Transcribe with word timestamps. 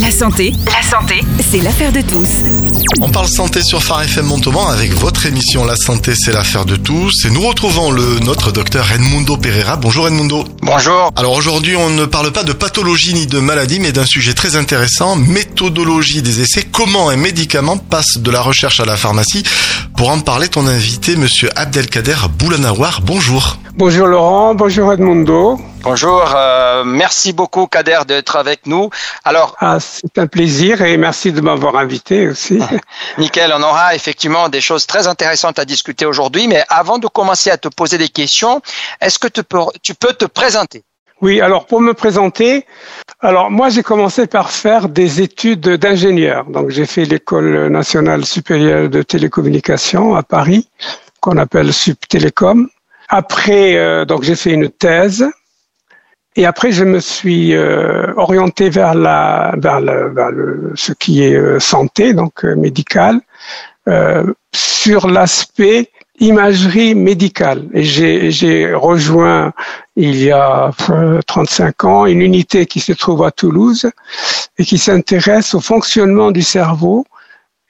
La 0.00 0.10
santé, 0.10 0.54
la 0.66 0.82
santé, 0.82 1.20
c'est 1.50 1.60
l'affaire 1.60 1.92
de 1.92 2.00
tous. 2.00 2.44
On 3.02 3.10
parle 3.10 3.28
santé 3.28 3.62
sur 3.62 3.82
Phare 3.82 4.02
FM 4.02 4.24
Montauban 4.24 4.66
avec 4.68 4.94
votre 4.94 5.26
émission 5.26 5.66
La 5.66 5.76
santé 5.76 6.14
c'est 6.14 6.32
l'affaire 6.32 6.64
de 6.64 6.76
tous 6.76 7.26
et 7.26 7.30
nous 7.30 7.42
retrouvons 7.42 7.90
le 7.90 8.18
notre 8.20 8.52
docteur 8.52 8.90
Edmundo 8.90 9.36
Pereira. 9.36 9.76
Bonjour 9.76 10.08
Edmundo. 10.08 10.44
Bonjour. 10.62 11.10
Alors 11.14 11.32
aujourd'hui 11.32 11.76
on 11.76 11.90
ne 11.90 12.06
parle 12.06 12.32
pas 12.32 12.42
de 12.42 12.54
pathologie 12.54 13.12
ni 13.12 13.26
de 13.26 13.38
maladie 13.38 13.80
mais 13.80 13.92
d'un 13.92 14.06
sujet 14.06 14.32
très 14.32 14.56
intéressant, 14.56 15.14
méthodologie 15.16 16.22
des 16.22 16.40
essais, 16.40 16.62
comment 16.62 17.10
un 17.10 17.16
médicament 17.16 17.76
passe 17.76 18.16
de 18.16 18.30
la 18.30 18.40
recherche 18.40 18.80
à 18.80 18.86
la 18.86 18.96
pharmacie. 18.96 19.42
Pour 20.02 20.10
en 20.10 20.18
parler 20.18 20.48
ton 20.48 20.66
invité 20.66 21.14
monsieur 21.14 21.48
Abdelkader 21.54 22.16
Boulanawar. 22.36 23.02
Bonjour. 23.02 23.56
Bonjour 23.76 24.08
Laurent, 24.08 24.52
bonjour 24.52 24.92
Edmundo. 24.92 25.60
Bonjour, 25.84 26.24
euh, 26.34 26.82
merci 26.84 27.32
beaucoup 27.32 27.68
Kader 27.68 28.00
d'être 28.08 28.34
avec 28.34 28.66
nous. 28.66 28.90
Alors, 29.22 29.54
ah, 29.60 29.78
c'est 29.78 30.18
un 30.18 30.26
plaisir 30.26 30.82
et 30.82 30.96
merci 30.96 31.30
de 31.30 31.40
m'avoir 31.40 31.76
invité 31.76 32.26
aussi. 32.26 32.58
Nickel, 33.18 33.54
on 33.56 33.62
aura 33.62 33.94
effectivement 33.94 34.48
des 34.48 34.60
choses 34.60 34.88
très 34.88 35.06
intéressantes 35.06 35.60
à 35.60 35.64
discuter 35.64 36.04
aujourd'hui, 36.04 36.48
mais 36.48 36.64
avant 36.68 36.98
de 36.98 37.06
commencer 37.06 37.50
à 37.50 37.56
te 37.56 37.68
poser 37.68 37.96
des 37.96 38.08
questions, 38.08 38.60
est-ce 39.00 39.20
que 39.20 39.28
tu 39.28 39.44
peux, 39.44 39.60
tu 39.84 39.94
peux 39.94 40.14
te 40.14 40.24
présenter? 40.24 40.82
Oui, 41.22 41.40
alors 41.40 41.66
pour 41.66 41.80
me 41.80 41.94
présenter, 41.94 42.66
alors 43.20 43.50
moi 43.50 43.70
j'ai 43.70 43.82
commencé 43.82 44.26
par 44.26 44.50
faire 44.50 44.88
des 44.88 45.22
études 45.22 45.68
d'ingénieur. 45.68 46.44
Donc 46.50 46.70
j'ai 46.70 46.86
fait 46.86 47.04
l'école 47.04 47.68
nationale 47.68 48.24
supérieure 48.24 48.90
de 48.90 49.02
télécommunications 49.02 50.14
à 50.14 50.22
Paris, 50.22 50.68
qu'on 51.20 51.38
appelle 51.38 51.72
Subtélécom. 51.72 52.68
Après, 53.08 53.76
euh, 53.76 54.04
donc 54.04 54.22
j'ai 54.22 54.36
fait 54.36 54.52
une 54.52 54.68
thèse 54.68 55.26
et 56.34 56.46
après, 56.46 56.72
je 56.72 56.84
me 56.84 56.98
suis 56.98 57.54
euh, 57.54 58.14
orienté 58.16 58.70
vers 58.70 58.94
la 58.94 59.54
vers, 59.58 59.80
le, 59.80 60.72
ce 60.74 60.92
qui 60.92 61.22
est 61.22 61.34
euh, 61.34 61.60
santé, 61.60 62.14
donc 62.14 62.44
euh, 62.44 62.56
médical, 62.56 63.20
sur 64.54 65.08
l'aspect 65.08 65.90
imagerie 66.20 66.94
médicale. 66.94 67.64
Et 67.74 67.82
j'ai 67.82 68.72
rejoint 68.72 69.52
il 69.96 70.16
y 70.22 70.30
a 70.30 70.70
35 71.26 71.84
ans 71.84 72.06
une 72.06 72.22
unité 72.22 72.66
qui 72.66 72.80
se 72.80 72.92
trouve 72.92 73.24
à 73.24 73.30
Toulouse 73.30 73.90
et 74.58 74.64
qui 74.64 74.78
s'intéresse 74.78 75.54
au 75.54 75.60
fonctionnement 75.60 76.30
du 76.30 76.42
cerveau. 76.42 77.04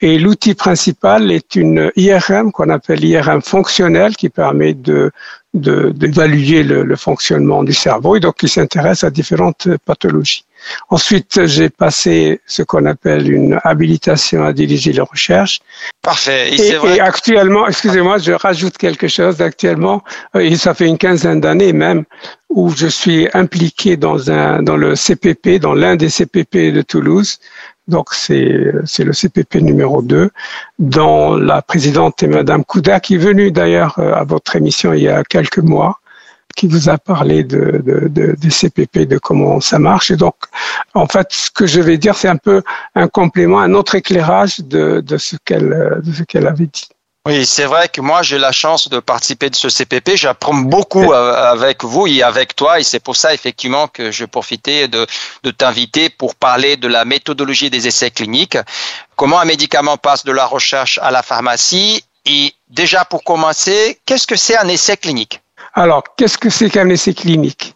Et 0.01 0.17
l'outil 0.17 0.53
principal 0.53 1.31
est 1.31 1.55
une 1.55 1.91
IRM 1.95 2.51
qu'on 2.51 2.69
appelle 2.69 3.03
IRM 3.03 3.41
fonctionnelle 3.41 4.15
qui 4.15 4.29
permet 4.29 4.73
de 4.73 5.11
d'évaluer 5.53 6.63
le, 6.63 6.81
le, 6.81 6.95
fonctionnement 6.95 7.63
du 7.63 7.73
cerveau 7.73 8.15
et 8.15 8.19
donc 8.19 8.41
il 8.41 8.49
s'intéresse 8.49 9.03
à 9.03 9.11
différentes 9.11 9.67
pathologies. 9.85 10.45
Ensuite, 10.89 11.45
j'ai 11.45 11.69
passé 11.69 12.41
ce 12.45 12.63
qu'on 12.63 12.85
appelle 12.85 13.31
une 13.31 13.59
habilitation 13.63 14.43
à 14.43 14.53
diriger 14.53 14.93
les 14.93 15.01
recherches. 15.01 15.59
Parfait. 16.01 16.53
Et, 16.53 16.69
et, 16.71 16.99
actuellement, 16.99 17.67
excusez-moi, 17.67 18.17
je 18.17 18.33
rajoute 18.33 18.77
quelque 18.77 19.07
chose. 19.07 19.41
Actuellement, 19.41 20.03
euh, 20.35 20.39
et 20.39 20.55
ça 20.55 20.73
fait 20.73 20.87
une 20.87 20.97
quinzaine 20.97 21.41
d'années 21.41 21.73
même, 21.73 22.03
où 22.49 22.69
je 22.69 22.87
suis 22.87 23.27
impliqué 23.33 23.97
dans 23.97 24.29
un 24.31 24.61
dans 24.61 24.77
le 24.77 24.95
CPP, 24.95 25.59
dans 25.59 25.73
l'un 25.73 25.95
des 25.95 26.09
CPP 26.09 26.71
de 26.71 26.81
Toulouse, 26.81 27.39
donc 27.87 28.13
c'est 28.13 28.71
c'est 28.85 29.03
le 29.03 29.13
CPP 29.13 29.55
numéro 29.55 30.01
2, 30.01 30.29
dont 30.79 31.35
la 31.35 31.61
présidente 31.61 32.23
est 32.23 32.27
Madame 32.27 32.63
Kouda, 32.63 32.99
qui 32.99 33.15
est 33.15 33.17
venue 33.17 33.51
d'ailleurs 33.51 33.99
euh, 33.99 34.13
à 34.13 34.23
votre 34.23 34.55
émission 34.55 34.93
il 34.93 35.03
y 35.03 35.09
a 35.09 35.23
quelques 35.23 35.59
mois, 35.59 35.99
qui 36.55 36.67
vous 36.67 36.89
a 36.89 36.97
parlé 36.97 37.43
de, 37.43 37.81
de, 37.83 38.07
de, 38.07 38.35
des 38.37 38.49
CPP, 38.49 39.07
de 39.07 39.17
comment 39.17 39.59
ça 39.59 39.79
marche. 39.79 40.11
Et 40.11 40.15
donc, 40.15 40.35
en 40.93 41.07
fait, 41.07 41.27
ce 41.31 41.49
que 41.51 41.65
je 41.65 41.81
vais 41.81 41.97
dire, 41.97 42.15
c'est 42.15 42.27
un 42.27 42.37
peu 42.37 42.61
un 42.95 43.07
complément, 43.07 43.59
un 43.59 43.73
autre 43.73 43.95
éclairage 43.95 44.59
de, 44.59 45.01
de 45.01 45.17
ce 45.17 45.35
qu'elle 45.43 46.01
de 46.03 46.13
ce 46.13 46.23
qu'elle 46.23 46.47
avait 46.47 46.67
dit. 46.67 46.87
Oui, 47.25 47.45
c'est 47.45 47.63
vrai 47.63 47.87
que 47.87 48.01
moi 48.01 48.21
j'ai 48.21 48.37
la 48.37 48.51
chance 48.51 48.89
de 48.89 48.99
participer 48.99 49.49
de 49.49 49.55
ce 49.55 49.69
CPP. 49.69 50.17
J'apprends 50.17 50.53
beaucoup 50.55 51.13
avec 51.13 51.85
vous 51.85 52.05
et 52.05 52.21
avec 52.21 52.53
toi, 52.53 52.81
et 52.81 52.83
c'est 52.83 52.99
pour 52.99 53.15
ça 53.15 53.33
effectivement 53.33 53.87
que 53.87 54.11
je 54.11 54.25
profitais 54.25 54.89
de, 54.89 55.07
de 55.43 55.51
t'inviter 55.51 56.09
pour 56.09 56.35
parler 56.35 56.75
de 56.75 56.89
la 56.89 57.05
méthodologie 57.05 57.69
des 57.69 57.87
essais 57.87 58.11
cliniques. 58.11 58.57
Comment 59.15 59.39
un 59.39 59.45
médicament 59.45 59.95
passe 59.95 60.25
de 60.25 60.33
la 60.33 60.45
recherche 60.45 60.99
à 61.01 61.11
la 61.11 61.23
pharmacie 61.23 62.03
Et 62.25 62.53
déjà 62.69 63.05
pour 63.05 63.23
commencer, 63.23 63.99
qu'est-ce 64.05 64.27
que 64.27 64.35
c'est 64.35 64.57
un 64.57 64.67
essai 64.67 64.97
clinique? 64.97 65.42
Alors, 65.73 66.03
qu'est-ce 66.15 66.37
que 66.37 66.49
c'est 66.49 66.69
qu'un 66.69 66.89
essai 66.89 67.13
clinique? 67.13 67.75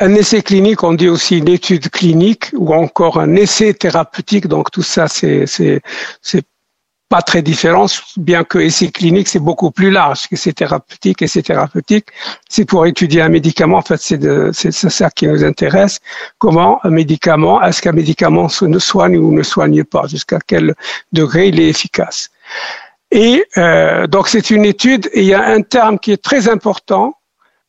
Un 0.00 0.14
essai 0.14 0.42
clinique, 0.42 0.82
on 0.82 0.94
dit 0.94 1.08
aussi 1.08 1.38
une 1.38 1.48
étude 1.48 1.88
clinique 1.90 2.50
ou 2.54 2.74
encore 2.74 3.18
un 3.18 3.34
essai 3.36 3.74
thérapeutique. 3.74 4.48
Donc 4.48 4.70
tout 4.70 4.82
ça, 4.82 5.06
c'est 5.08 5.44
pas 7.08 7.20
très 7.20 7.42
différent, 7.42 7.86
bien 8.16 8.42
que 8.42 8.58
essai 8.58 8.90
clinique, 8.90 9.28
c'est 9.28 9.38
beaucoup 9.38 9.70
plus 9.70 9.90
large 9.90 10.28
que 10.28 10.50
thérapeutique. 10.50 11.22
Et 11.22 11.26
c'est 11.26 11.42
thérapeutique, 11.42 12.06
c'est 12.48 12.64
pour 12.64 12.86
étudier 12.86 13.20
un 13.22 13.28
médicament. 13.28 13.78
En 13.78 13.82
fait, 13.82 14.00
c'est 14.00 14.72
ça 14.72 15.10
qui 15.10 15.26
nous 15.26 15.44
intéresse. 15.44 16.00
Comment 16.38 16.80
un 16.84 16.90
médicament, 16.90 17.62
est-ce 17.62 17.80
qu'un 17.82 17.92
médicament 17.92 18.48
ne 18.62 18.78
soigne 18.78 19.18
ou 19.18 19.32
ne 19.32 19.42
soigne 19.42 19.84
pas? 19.84 20.06
Jusqu'à 20.06 20.38
quel 20.46 20.74
degré 21.12 21.48
il 21.48 21.60
est 21.60 21.68
efficace? 21.68 22.30
Et 23.10 23.44
euh, 23.58 24.06
donc, 24.06 24.28
c'est 24.28 24.50
une 24.50 24.64
étude. 24.64 25.10
Et 25.12 25.20
il 25.20 25.26
y 25.26 25.34
a 25.34 25.44
un 25.44 25.60
terme 25.60 25.98
qui 25.98 26.12
est 26.12 26.22
très 26.22 26.48
important. 26.48 27.14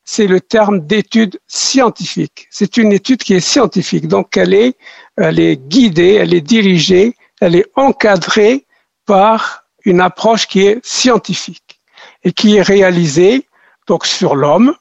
C'est 0.05 0.27
le 0.27 0.41
terme 0.41 0.85
d'étude 0.85 1.39
scientifique. 1.47 2.47
C'est 2.49 2.77
une 2.77 2.91
étude 2.91 3.23
qui 3.23 3.33
est 3.33 3.39
scientifique. 3.39 4.07
Donc, 4.07 4.35
elle 4.35 4.53
est, 4.53 5.67
guidée, 5.67 6.15
elle 6.15 6.33
est 6.33 6.41
dirigée, 6.41 7.15
elle 7.39 7.55
est 7.55 7.71
encadrée 7.75 8.65
par 9.05 9.63
une 9.85 10.01
approche 10.01 10.47
qui 10.47 10.61
est 10.61 10.85
scientifique 10.85 11.79
et 12.23 12.31
qui 12.31 12.57
est 12.57 12.61
réalisée 12.61 13.47
donc 13.87 14.05
sur 14.05 14.35
l'homme. 14.35 14.75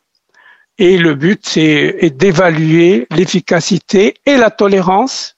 Et 0.78 0.96
le 0.96 1.14
but 1.14 1.46
c'est 1.46 2.10
d'évaluer 2.10 3.06
l'efficacité 3.10 4.14
et 4.24 4.36
la 4.36 4.50
tolérance, 4.50 5.36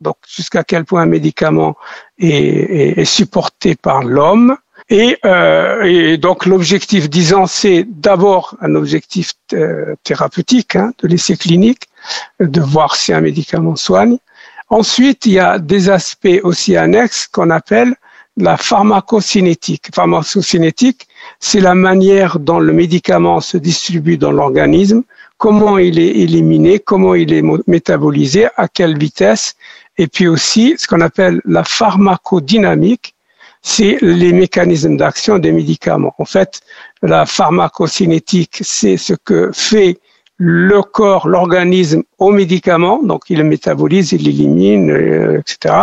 donc 0.00 0.16
jusqu'à 0.28 0.64
quel 0.64 0.84
point 0.84 1.02
un 1.02 1.06
médicament 1.06 1.76
est, 2.18 3.04
supporté 3.04 3.76
par 3.76 4.02
l'homme. 4.02 4.56
Et, 4.88 5.16
euh, 5.24 5.82
et, 5.82 6.18
donc 6.18 6.46
l'objectif, 6.46 7.08
disant, 7.08 7.46
c'est 7.46 7.84
d'abord 7.88 8.56
un 8.60 8.74
objectif 8.74 9.32
euh, 9.52 9.94
thérapeutique 10.02 10.76
hein, 10.76 10.92
de 11.02 11.08
l'essai 11.08 11.36
clinique, 11.36 11.84
de 12.40 12.60
voir 12.60 12.96
si 12.96 13.12
un 13.12 13.20
médicament 13.20 13.76
soigne. 13.76 14.18
Ensuite, 14.68 15.26
il 15.26 15.32
y 15.32 15.38
a 15.38 15.58
des 15.58 15.90
aspects 15.90 16.40
aussi 16.42 16.76
annexes 16.76 17.26
qu'on 17.26 17.50
appelle 17.50 17.94
la 18.36 18.56
pharmacocinétique. 18.56 19.90
Pharmacocinétique, 19.94 21.06
c'est 21.38 21.60
la 21.60 21.74
manière 21.74 22.38
dont 22.38 22.58
le 22.58 22.72
médicament 22.72 23.40
se 23.40 23.58
distribue 23.58 24.16
dans 24.16 24.32
l'organisme, 24.32 25.02
comment 25.36 25.78
il 25.78 25.98
est 25.98 26.16
éliminé, 26.16 26.78
comment 26.78 27.14
il 27.14 27.32
est 27.32 27.42
métabolisé, 27.66 28.46
à 28.56 28.68
quelle 28.68 28.96
vitesse, 28.96 29.56
et 29.98 30.06
puis 30.06 30.28
aussi 30.28 30.74
ce 30.78 30.86
qu'on 30.86 31.00
appelle 31.00 31.40
la 31.44 31.64
pharmacodynamique, 31.64 33.11
c'est 33.62 33.98
les 34.02 34.32
mécanismes 34.32 34.96
d'action 34.96 35.38
des 35.38 35.52
médicaments. 35.52 36.14
En 36.18 36.24
fait, 36.24 36.60
la 37.02 37.26
pharmacocinétique, 37.26 38.58
c'est 38.62 38.96
ce 38.96 39.14
que 39.14 39.50
fait 39.52 39.98
le 40.36 40.82
corps, 40.82 41.28
l'organisme 41.28 42.02
au 42.18 42.32
médicament, 42.32 43.00
donc 43.02 43.30
il 43.30 43.38
le 43.38 43.44
métabolise, 43.44 44.12
il 44.12 44.24
l'élimine, 44.24 44.90
euh, 44.90 45.38
etc. 45.38 45.74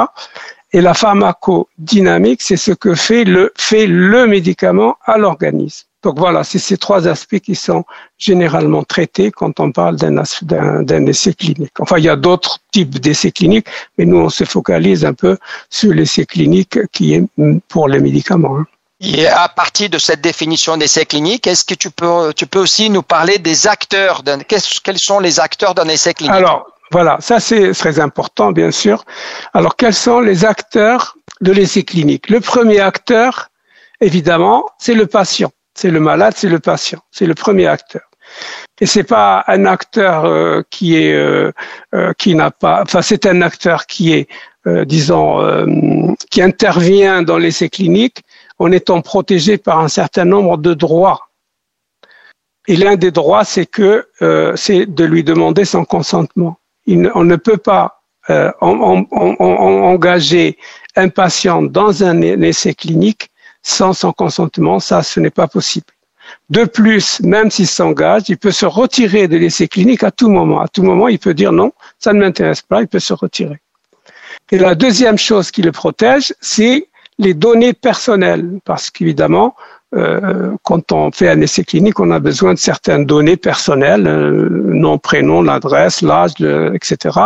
Et 0.74 0.82
la 0.82 0.94
pharmacodynamique, 0.94 2.42
c'est 2.42 2.58
ce 2.58 2.74
que 2.74 2.94
fait 2.94 3.24
le, 3.24 3.54
fait 3.58 3.88
le 3.88 4.28
médicament 4.28 4.98
à 5.06 5.18
l'organisme. 5.18 5.89
Donc 6.04 6.18
voilà, 6.18 6.44
c'est 6.44 6.60
ces 6.60 6.78
trois 6.78 7.08
aspects 7.08 7.40
qui 7.40 7.56
sont 7.56 7.84
généralement 8.18 8.84
traités 8.84 9.32
quand 9.32 9.60
on 9.60 9.72
parle 9.72 9.98
d'un 9.98 11.06
essai 11.06 11.34
clinique. 11.34 11.74
Enfin, 11.80 11.98
il 11.98 12.06
y 12.06 12.10
a 12.10 12.16
d'autres 12.16 12.60
types 12.72 13.00
d'essais 13.00 13.32
cliniques, 13.32 13.68
mais 13.98 14.06
nous, 14.06 14.18
on 14.18 14.30
se 14.30 14.46
focalise 14.46 15.04
un 15.04 15.14
peu 15.14 15.38
sur 15.70 15.94
l'essai 15.94 16.26
clinique 16.26 16.80
qui 16.92 17.16
est 17.16 17.24
pour 17.68 17.90
les 17.90 18.00
médicaments. 18.00 18.60
Hein. 18.60 18.66
Et 19.02 19.28
à 19.28 19.48
partir 19.48 19.90
de 19.90 19.98
cette 19.98 20.22
définition 20.22 20.76
d'essai 20.78 21.06
clinique, 21.06 21.48
est-ce 21.48 21.64
que 21.64 21.74
tu 21.74 21.90
peux, 21.90 22.34
tu 22.34 22.48
peux 22.48 22.60
aussi 22.60 22.90
nous 22.90 23.04
parler 23.04 23.38
des 23.38 23.68
acteurs 23.68 24.24
Quels 24.48 25.00
sont 25.00 25.20
les 25.20 25.40
acteurs 25.40 25.74
d'un 25.74 25.88
essai 25.88 26.14
clinique? 26.14 26.36
Alors, 26.36 26.66
voilà, 26.92 27.18
ça 27.20 27.40
c'est 27.40 27.72
très 27.72 28.00
important, 28.00 28.52
bien 28.52 28.72
sûr. 28.72 29.06
Alors, 29.54 29.76
quels 29.76 29.94
sont 29.94 30.20
les 30.20 30.44
acteurs 30.44 31.16
de 31.42 31.52
l'essai 31.52 31.84
clinique? 31.84 32.30
Le 32.30 32.42
premier 32.42 32.80
acteur, 32.80 33.50
évidemment, 34.02 34.66
c'est 34.80 34.96
le 34.96 35.06
patient. 35.06 35.52
C'est 35.80 35.92
le 35.92 36.02
malade, 36.02 36.34
c'est 36.36 36.50
le 36.50 36.60
patient. 36.60 37.00
C'est 37.10 37.26
le 37.26 37.34
premier 37.34 37.66
acteur. 37.66 38.02
Et 38.82 38.86
c'est 38.86 39.06
pas 39.06 39.46
un 39.48 39.66
acteur 39.66 40.26
euh, 40.26 40.62
qui 40.70 40.98
est 40.98 41.14
euh, 41.14 41.54
euh, 41.96 42.12
qui 42.18 42.36
n'a 42.36 42.52
pas. 42.52 42.82
Enfin, 42.82 43.02
c'est 43.02 43.26
un 43.26 43.42
acteur 43.42 43.86
qui 43.86 44.12
est, 44.12 44.28
disons, 44.86 45.32
qui 46.30 46.42
intervient 46.42 47.24
dans 47.24 47.38
l'essai 47.38 47.70
clinique 47.70 48.24
en 48.60 48.74
étant 48.74 49.02
protégé 49.02 49.58
par 49.58 49.80
un 49.80 49.88
certain 49.88 50.26
nombre 50.26 50.58
de 50.58 50.74
droits. 50.74 51.30
Et 52.68 52.76
l'un 52.76 52.98
des 52.98 53.12
droits, 53.12 53.46
c'est 53.46 53.66
que 53.66 54.06
c'est 54.58 54.86
de 54.86 55.06
lui 55.06 55.24
demander 55.24 55.64
son 55.64 55.86
consentement 55.86 56.60
on 56.88 57.24
ne 57.24 57.38
peut 57.38 57.58
pas 57.58 58.02
engager 58.60 60.58
un 60.98 61.08
patient 61.08 61.62
dans 61.62 62.04
un 62.04 62.22
essai 62.22 62.74
clinique 62.74 63.30
sans 63.70 63.94
son 63.94 64.12
consentement. 64.12 64.80
Ça, 64.80 65.04
ce 65.04 65.20
n'est 65.20 65.30
pas 65.30 65.48
possible. 65.48 65.88
De 66.50 66.66
plus, 66.66 67.22
même 67.22 67.50
s'il 67.50 67.68
s'engage, 67.68 68.24
il 68.28 68.38
peut 68.38 68.52
se 68.52 68.66
retirer 68.66 69.28
de 69.28 69.38
l'essai 69.38 69.68
clinique 69.68 70.04
à 70.04 70.12
tout 70.12 70.30
moment. 70.30 70.62
À 70.62 70.68
tout 70.68 70.84
moment, 70.84 71.08
il 71.08 71.20
peut 71.20 71.34
dire 71.34 71.52
non, 71.52 71.72
ça 71.98 72.14
ne 72.14 72.20
m'intéresse 72.20 72.62
pas, 72.62 72.82
il 72.82 72.88
peut 72.88 73.00
se 73.00 73.14
retirer. 73.14 73.60
Et 74.52 74.58
la 74.58 74.76
deuxième 74.76 75.18
chose 75.18 75.52
qui 75.52 75.62
le 75.62 75.72
protège, 75.72 76.34
c'est 76.40 76.88
les 77.20 77.34
données 77.34 77.74
personnelles, 77.74 78.60
parce 78.66 78.90
qu'évidemment, 78.90 79.56
euh, 79.96 80.52
quand 80.64 80.92
on 80.92 81.12
fait 81.12 81.30
un 81.30 81.42
essai 81.42 81.64
clinique, 81.64 82.00
on 82.00 82.12
a 82.12 82.20
besoin 82.20 82.54
de 82.54 82.60
certaines 82.60 83.06
données 83.06 83.38
personnelles, 83.38 84.08
euh, 84.08 84.50
nom, 84.50 84.98
prénom, 84.98 85.42
l'adresse, 85.42 86.02
l'âge, 86.02 86.34
etc. 86.74 87.20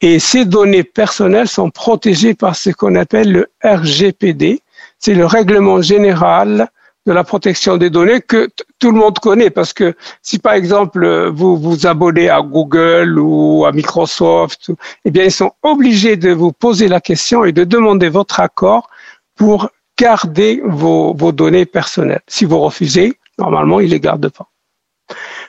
Et 0.00 0.18
ces 0.18 0.44
données 0.44 0.84
personnelles 0.84 1.48
sont 1.48 1.70
protégées 1.70 2.34
par 2.34 2.56
ce 2.56 2.70
qu'on 2.70 2.94
appelle 2.94 3.32
le 3.32 3.46
RGPD. 3.62 4.60
C'est 5.00 5.14
le 5.14 5.24
règlement 5.24 5.80
général 5.80 6.68
de 7.06 7.12
la 7.12 7.24
protection 7.24 7.78
des 7.78 7.88
données 7.88 8.20
que 8.20 8.50
tout 8.78 8.92
le 8.92 8.98
monde 8.98 9.18
connaît 9.18 9.48
parce 9.48 9.72
que 9.72 9.96
si 10.20 10.38
par 10.38 10.52
exemple 10.52 11.30
vous 11.30 11.56
vous 11.56 11.86
abonnez 11.86 12.28
à 12.28 12.42
Google 12.42 13.18
ou 13.18 13.64
à 13.64 13.72
Microsoft, 13.72 14.70
eh 15.06 15.10
bien 15.10 15.24
ils 15.24 15.32
sont 15.32 15.52
obligés 15.62 16.16
de 16.18 16.30
vous 16.30 16.52
poser 16.52 16.86
la 16.86 17.00
question 17.00 17.44
et 17.46 17.52
de 17.52 17.64
demander 17.64 18.10
votre 18.10 18.40
accord 18.40 18.90
pour 19.36 19.70
garder 19.98 20.60
vos, 20.64 21.14
données 21.32 21.64
personnelles. 21.64 22.20
Si 22.28 22.44
vous 22.44 22.58
refusez, 22.58 23.18
normalement 23.38 23.80
ils 23.80 23.90
les 23.90 24.00
gardent 24.00 24.28
pas. 24.28 24.48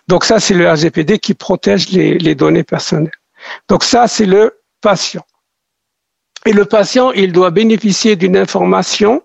Donc 0.07 0.23
ça 0.23 0.39
c'est 0.39 0.53
le 0.53 0.71
RGPD 0.71 1.19
qui 1.19 1.33
protège 1.33 1.89
les 1.89 2.35
données 2.35 2.63
personnelles. 2.63 3.11
Donc 3.67 3.83
ça 3.83 4.07
c'est 4.07 4.25
le 4.25 4.61
patient. 4.79 5.25
Et 6.45 6.53
le 6.53 6.65
patient, 6.65 7.11
il 7.11 7.31
doit 7.31 7.51
bénéficier 7.51 8.15
d'une 8.15 8.35
information 8.35 9.21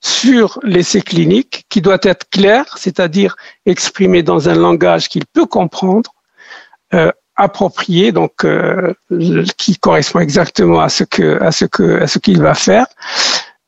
sur 0.00 0.58
l'essai 0.62 1.02
clinique 1.02 1.64
qui 1.68 1.80
doit 1.80 1.98
être 2.02 2.28
clair, 2.30 2.76
c'est-à-dire 2.78 3.36
exprimé 3.66 4.22
dans 4.22 4.48
un 4.48 4.54
langage 4.54 5.08
qu'il 5.08 5.26
peut 5.26 5.46
comprendre, 5.46 6.12
euh, 6.94 7.12
approprié, 7.36 8.12
donc 8.12 8.44
euh, 8.44 8.92
qui 9.56 9.76
correspond 9.76 10.20
exactement 10.20 10.80
à 10.80 10.88
ce 10.88 11.04
que 11.04 11.38
ce 11.50 11.64
que 11.64 12.06
ce 12.06 12.18
qu'il 12.18 12.40
va 12.40 12.54
faire. 12.54 12.86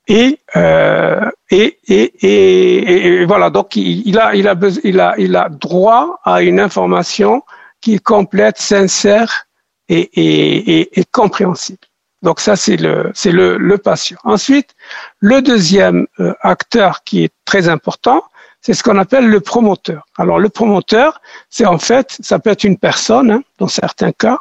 Et, 0.09 0.41
euh, 0.57 1.31
et, 1.51 1.79
et, 1.87 2.13
et, 2.27 3.07
et, 3.21 3.25
voilà, 3.25 3.51
donc 3.51 3.77
il, 3.77 4.19
a, 4.19 4.35
il, 4.35 4.49
a, 4.49 4.57
il, 4.83 5.01
a, 5.01 5.15
il 5.17 5.37
a 5.37 5.49
droit 5.49 6.19
à 6.25 6.43
une 6.43 6.59
information 6.59 7.43
qui 7.81 7.95
est 7.95 8.03
complète, 8.03 8.59
sincère 8.59 9.47
et, 9.89 10.01
et, 10.01 11.01
et 11.01 11.05
compréhensible. 11.05 11.79
Donc 12.23 12.41
ça, 12.41 12.57
c'est 12.57 12.77
le, 12.77 13.11
c'est 13.15 13.33
le, 13.33 13.57
le, 13.57 13.79
patient. 13.79 14.17
Ensuite, 14.25 14.75
le 15.19 15.43
deuxième 15.43 16.07
euh, 16.21 16.33
acteur 16.41 17.03
qui 17.05 17.25
est 17.25 17.33
très 17.45 17.69
important, 17.69 18.23
c'est 18.61 18.75
ce 18.75 18.85
qu'on 18.85 18.97
appelle 18.99 19.27
le 19.27 19.41
promoteur. 19.41 20.07
Alors 20.17 20.39
le 20.39 20.49
promoteur, 20.49 21.21
c'est 21.51 21.67
en 21.67 21.79
fait, 21.79 22.17
ça 22.21 22.39
peut 22.39 22.51
être 22.51 22.63
une 22.65 22.79
personne, 22.79 23.31
hein, 23.31 23.43
dans 23.59 23.67
certains 23.67 24.13
cas, 24.13 24.39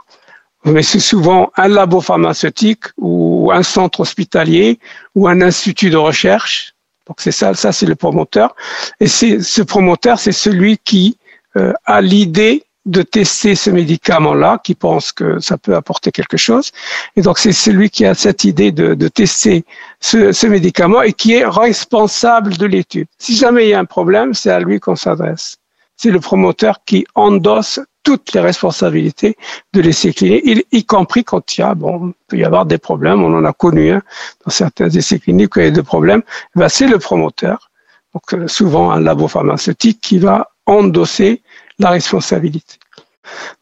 mais 0.63 0.83
c'est 0.83 0.99
souvent 0.99 1.51
un 1.57 1.67
labo 1.67 2.01
pharmaceutique 2.01 2.83
ou 2.97 3.51
un 3.51 3.63
centre 3.63 4.01
hospitalier 4.01 4.79
ou 5.15 5.27
un 5.27 5.41
institut 5.41 5.89
de 5.89 5.97
recherche. 5.97 6.75
Donc 7.07 7.17
c'est 7.19 7.31
ça, 7.31 7.55
ça 7.55 7.71
c'est 7.71 7.87
le 7.87 7.95
promoteur. 7.95 8.55
Et 8.99 9.07
c'est 9.07 9.41
ce 9.41 9.63
promoteur, 9.63 10.19
c'est 10.19 10.31
celui 10.31 10.77
qui 10.77 11.17
euh, 11.57 11.73
a 11.85 11.99
l'idée 11.99 12.63
de 12.85 13.03
tester 13.03 13.55
ce 13.55 13.69
médicament-là, 13.69 14.59
qui 14.63 14.73
pense 14.73 15.11
que 15.11 15.39
ça 15.39 15.57
peut 15.57 15.75
apporter 15.75 16.11
quelque 16.11 16.37
chose. 16.37 16.71
Et 17.15 17.21
donc 17.21 17.37
c'est 17.37 17.51
celui 17.51 17.89
qui 17.89 18.05
a 18.05 18.13
cette 18.13 18.43
idée 18.43 18.71
de, 18.71 18.95
de 18.95 19.07
tester 19.07 19.65
ce, 19.99 20.31
ce, 20.31 20.47
médicament 20.47 21.01
et 21.01 21.13
qui 21.13 21.33
est 21.33 21.45
responsable 21.45 22.57
de 22.57 22.65
l'étude. 22.65 23.07
Si 23.19 23.35
jamais 23.35 23.67
il 23.67 23.69
y 23.69 23.73
a 23.73 23.79
un 23.79 23.85
problème, 23.85 24.33
c'est 24.33 24.49
à 24.49 24.59
lui 24.59 24.79
qu'on 24.79 24.95
s'adresse. 24.95 25.57
C'est 25.95 26.09
le 26.09 26.19
promoteur 26.19 26.79
qui 26.85 27.05
endosse 27.13 27.79
toutes 28.03 28.33
les 28.33 28.39
responsabilités 28.39 29.37
de 29.73 29.81
l'essai 29.81 30.13
clinique, 30.13 30.65
y, 30.71 30.85
compris 30.85 31.23
quand 31.23 31.55
il 31.55 31.61
y 31.61 31.63
a, 31.63 31.75
bon, 31.75 32.07
il 32.07 32.13
peut 32.27 32.37
y 32.37 32.43
avoir 32.43 32.65
des 32.65 32.77
problèmes, 32.77 33.23
on 33.23 33.37
en 33.37 33.45
a 33.45 33.53
connu 33.53 33.91
hein, 33.91 34.01
dans 34.43 34.51
certains 34.51 34.89
essais 34.89 35.19
cliniques 35.19 35.51
il 35.57 35.63
y 35.63 35.67
a 35.67 35.71
des 35.71 35.83
problèmes, 35.83 36.23
ben, 36.55 36.67
c'est 36.67 36.87
le 36.87 36.97
promoteur, 36.97 37.69
donc 38.13 38.33
euh, 38.33 38.47
souvent 38.47 38.91
un 38.91 38.99
labo 38.99 39.27
pharmaceutique 39.27 40.01
qui 40.01 40.17
va 40.17 40.49
endosser 40.65 41.40
la 41.83 41.91
responsabilité. 41.91 42.75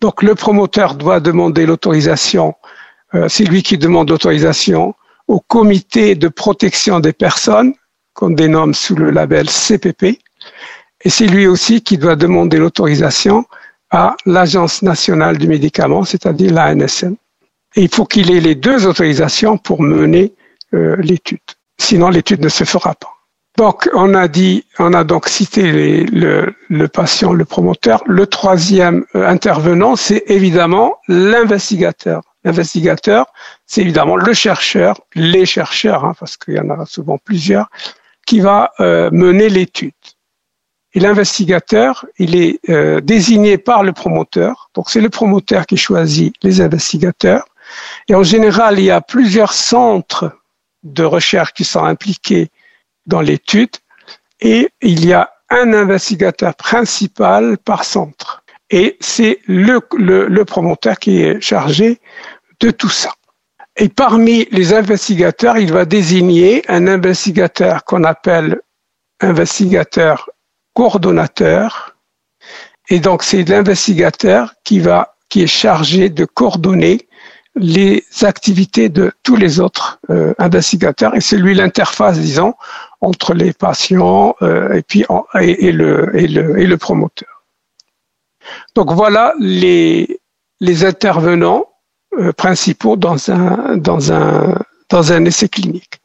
Donc 0.02 0.24
le 0.24 0.36
promoteur 0.36 0.96
doit 0.96 1.20
demander 1.20 1.66
l'autorisation, 1.66 2.56
euh, 3.14 3.28
c'est 3.28 3.44
lui 3.44 3.64
qui 3.64 3.78
demande 3.78 4.10
l'autorisation 4.10 4.96
au 5.28 5.40
comité 5.40 6.16
de 6.16 6.28
protection 6.28 7.00
des 7.00 7.14
personnes 7.14 7.74
qu'on 8.14 8.30
dénomme 8.32 8.74
sous 8.74 8.96
le 8.96 9.12
label 9.12 9.50
CPP, 9.50 10.20
et 11.02 11.10
c'est 11.10 11.28
lui 11.28 11.48
aussi 11.48 11.82
qui 11.82 11.98
doit 11.98 12.16
demander 12.16 12.58
l'autorisation 12.58 13.46
à 13.92 14.16
l'Agence 14.26 14.82
nationale 14.82 15.38
du 15.38 15.48
médicament, 15.48 16.04
c'est-à-dire 16.04 16.54
l'ANSM. 16.54 17.16
Et 17.76 17.84
il 17.84 17.94
faut 17.94 18.06
qu'il 18.06 18.32
ait 18.32 18.42
les 18.42 18.56
deux 18.56 18.86
autorisations 18.86 19.58
pour 19.58 19.82
mener 19.82 20.34
euh, 20.74 20.96
l'étude. 20.98 21.40
Sinon, 21.78 22.10
l'étude 22.10 22.42
ne 22.42 22.50
se 22.50 22.64
fera 22.64 22.94
pas. 22.96 23.19
Donc, 23.60 23.90
on 23.94 24.14
a 24.14 24.30
dit, 24.30 24.64
on 24.80 24.94
a 24.94 25.04
donc 25.04 25.28
cité 25.28 25.70
le, 25.70 26.88
patient, 26.88 27.34
le 27.34 27.44
promoteur. 27.44 28.02
Le 28.06 28.26
troisième 28.26 29.04
euh, 29.16 29.28
intervenant, 29.28 29.98
c'est 29.98 30.24
évidemment 30.28 30.96
l'investigateur. 31.10 32.22
L'investigateur, 32.46 33.26
c'est 33.66 33.82
évidemment 33.82 34.16
le 34.16 34.32
chercheur, 34.32 35.02
les 35.14 35.46
chercheurs, 35.46 36.06
hein, 36.06 36.14
parce 36.18 36.38
qu'il 36.38 36.54
y 36.54 36.60
en 36.62 36.70
a 36.70 36.86
souvent 36.86 37.18
plusieurs, 37.18 37.70
qui 38.26 38.40
va 38.40 38.72
euh, 38.80 39.10
mener 39.12 39.50
l'étude. 39.50 39.92
Et 40.94 41.02
l'investigateur, 41.02 42.06
il 42.18 42.38
est 42.38 42.62
euh, 42.70 43.02
désigné 43.02 43.58
par 43.58 43.84
le 43.84 43.92
promoteur. 43.92 44.70
Donc, 44.74 44.90
c'est 44.90 45.02
le 45.02 45.10
promoteur 45.10 45.66
qui 45.66 45.76
choisit 45.76 46.34
les 46.44 46.62
investigateurs. 46.62 47.44
Et 48.08 48.16
en 48.16 48.24
général, 48.24 48.80
il 48.80 48.86
y 48.86 48.92
a 48.92 49.02
plusieurs 49.02 49.52
centres 49.52 50.32
de 50.84 51.04
recherche 51.04 51.52
qui 51.52 51.66
sont 51.66 51.84
impliqués 51.84 52.50
dans 53.06 53.22
l'étude 53.22 53.72
et 54.40 54.70
il 54.82 55.06
y 55.06 55.14
a 55.14 55.32
un 55.50 55.74
investigateur 55.74 56.56
principal 56.56 57.58
par 57.58 57.84
centre. 57.84 58.44
Et 58.70 58.98
c'est 59.00 59.40
le, 59.48 59.82
le, 59.98 60.46
promoteur 60.46 61.00
qui 61.00 61.24
est 61.24 61.42
chargé 61.42 62.00
de 62.60 62.70
tout 62.70 62.90
ça. 62.90 63.14
Et 63.76 63.90
parmi 63.90 64.48
les 64.52 64.74
investigateurs, 64.74 65.58
il 65.58 65.74
va 65.74 65.86
désigner 65.86 66.64
un 66.68 66.86
investigateur 66.88 67.84
qu'on 67.84 68.04
appelle 68.04 68.62
investigateur 69.22 70.30
coordonnateur. 70.74 71.96
Et 72.90 73.00
donc, 73.00 73.24
c'est 73.24 73.44
l'investigateur 73.44 74.54
qui 74.64 74.80
va, 74.80 75.16
qui 75.30 75.42
est 75.42 75.48
chargé 75.48 76.10
de 76.10 76.26
coordonner 76.26 77.09
les 77.60 78.06
activités 78.22 78.90
de 78.90 79.12
tous 79.22 79.36
les 79.36 79.60
autres 79.60 80.00
euh, 80.10 80.34
investigateurs 80.40 81.16
et 81.16 81.22
c'est 81.22 81.38
lui 81.38 81.54
l'interface, 81.54 82.18
disons, 82.18 82.54
entre 83.02 83.34
les 83.34 83.54
patients 83.54 84.36
euh, 84.42 84.82
et 85.36 85.72
le, 85.72 86.76
promoteur. 86.78 87.44
Donc 88.76 88.92
voilà 88.94 89.34
les, 89.40 90.20
intervenants 90.84 91.68
euh, 92.18 92.32
principaux 92.32 92.96
dans 92.96 93.30
un, 93.32 95.26
essai 95.26 95.50
clinique. 95.50 96.00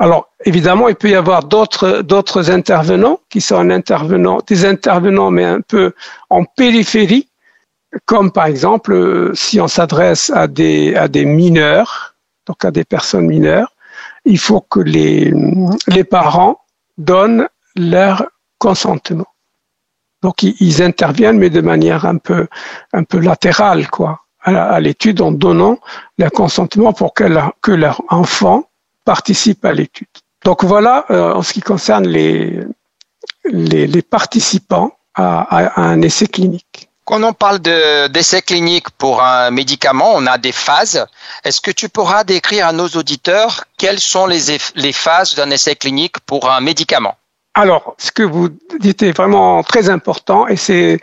Alors 0.00 0.28
évidemment, 0.44 0.88
il 0.88 0.96
peut 0.96 1.10
y 1.10 1.14
avoir 1.14 1.44
d'autres 1.44 2.50
intervenants 2.50 3.20
qui 3.30 3.40
sont 3.40 3.64
des 3.64 4.64
intervenants 4.64 5.30
mais 5.30 5.44
un 5.44 5.60
peu 5.60 5.92
en 6.28 6.44
périphérie 6.44 7.28
comme 8.04 8.32
par 8.32 8.46
exemple 8.46 8.92
euh, 8.92 9.34
si 9.34 9.60
on 9.60 9.68
s'adresse 9.68 10.30
à 10.30 10.46
des, 10.46 10.94
à 10.94 11.08
des 11.08 11.24
mineurs, 11.24 12.14
donc 12.46 12.64
à 12.64 12.70
des 12.70 12.84
personnes 12.84 13.26
mineures, 13.26 13.74
il 14.24 14.38
faut 14.38 14.60
que 14.60 14.80
les, 14.80 15.32
les 15.86 16.04
parents 16.04 16.60
donnent 16.96 17.48
leur 17.76 18.26
consentement. 18.58 19.26
Donc 20.22 20.42
ils, 20.42 20.82
interviennent, 20.82 21.38
mais 21.38 21.50
de 21.50 21.60
manière 21.60 22.04
un 22.04 22.18
peu, 22.18 22.48
un 22.92 23.04
peu 23.04 23.18
latérale, 23.18 23.88
quoi, 23.88 24.22
à, 24.42 24.80
l'étude 24.80 25.20
en 25.20 25.30
donnant 25.30 25.78
leur 26.18 26.32
consentement 26.32 26.92
pour 26.92 27.14
que 27.14 27.24
leur, 27.24 28.02
enfant 28.08 28.68
participe 29.04 29.64
à 29.64 29.72
l'étude. 29.72 30.08
Donc 30.44 30.64
voilà, 30.64 31.06
euh, 31.10 31.34
en 31.34 31.42
ce 31.42 31.52
qui 31.52 31.60
concerne 31.60 32.06
les, 32.06 32.60
les, 33.44 34.02
participants 34.02 34.92
à 35.14 35.80
un 35.82 36.02
essai 36.02 36.26
clinique. 36.26 36.87
Quand 37.08 37.22
on 37.22 37.32
parle 37.32 37.58
d'essais 37.60 38.42
cliniques 38.42 38.90
pour 38.90 39.22
un 39.22 39.50
médicament, 39.50 40.12
on 40.14 40.26
a 40.26 40.36
des 40.36 40.52
phases. 40.52 41.06
Est-ce 41.42 41.62
que 41.62 41.70
tu 41.70 41.88
pourras 41.88 42.22
décrire 42.22 42.66
à 42.66 42.72
nos 42.72 42.86
auditeurs 42.88 43.64
quelles 43.78 43.98
sont 43.98 44.26
les, 44.26 44.92
phases 44.92 45.34
d'un 45.34 45.50
essai 45.50 45.74
clinique 45.74 46.20
pour 46.26 46.50
un 46.50 46.60
médicament? 46.60 47.16
Alors, 47.54 47.94
ce 47.96 48.12
que 48.12 48.22
vous 48.22 48.50
dites 48.78 49.02
est 49.02 49.16
vraiment 49.16 49.62
très 49.62 49.88
important 49.88 50.46
et 50.48 50.56
c'est 50.56 51.00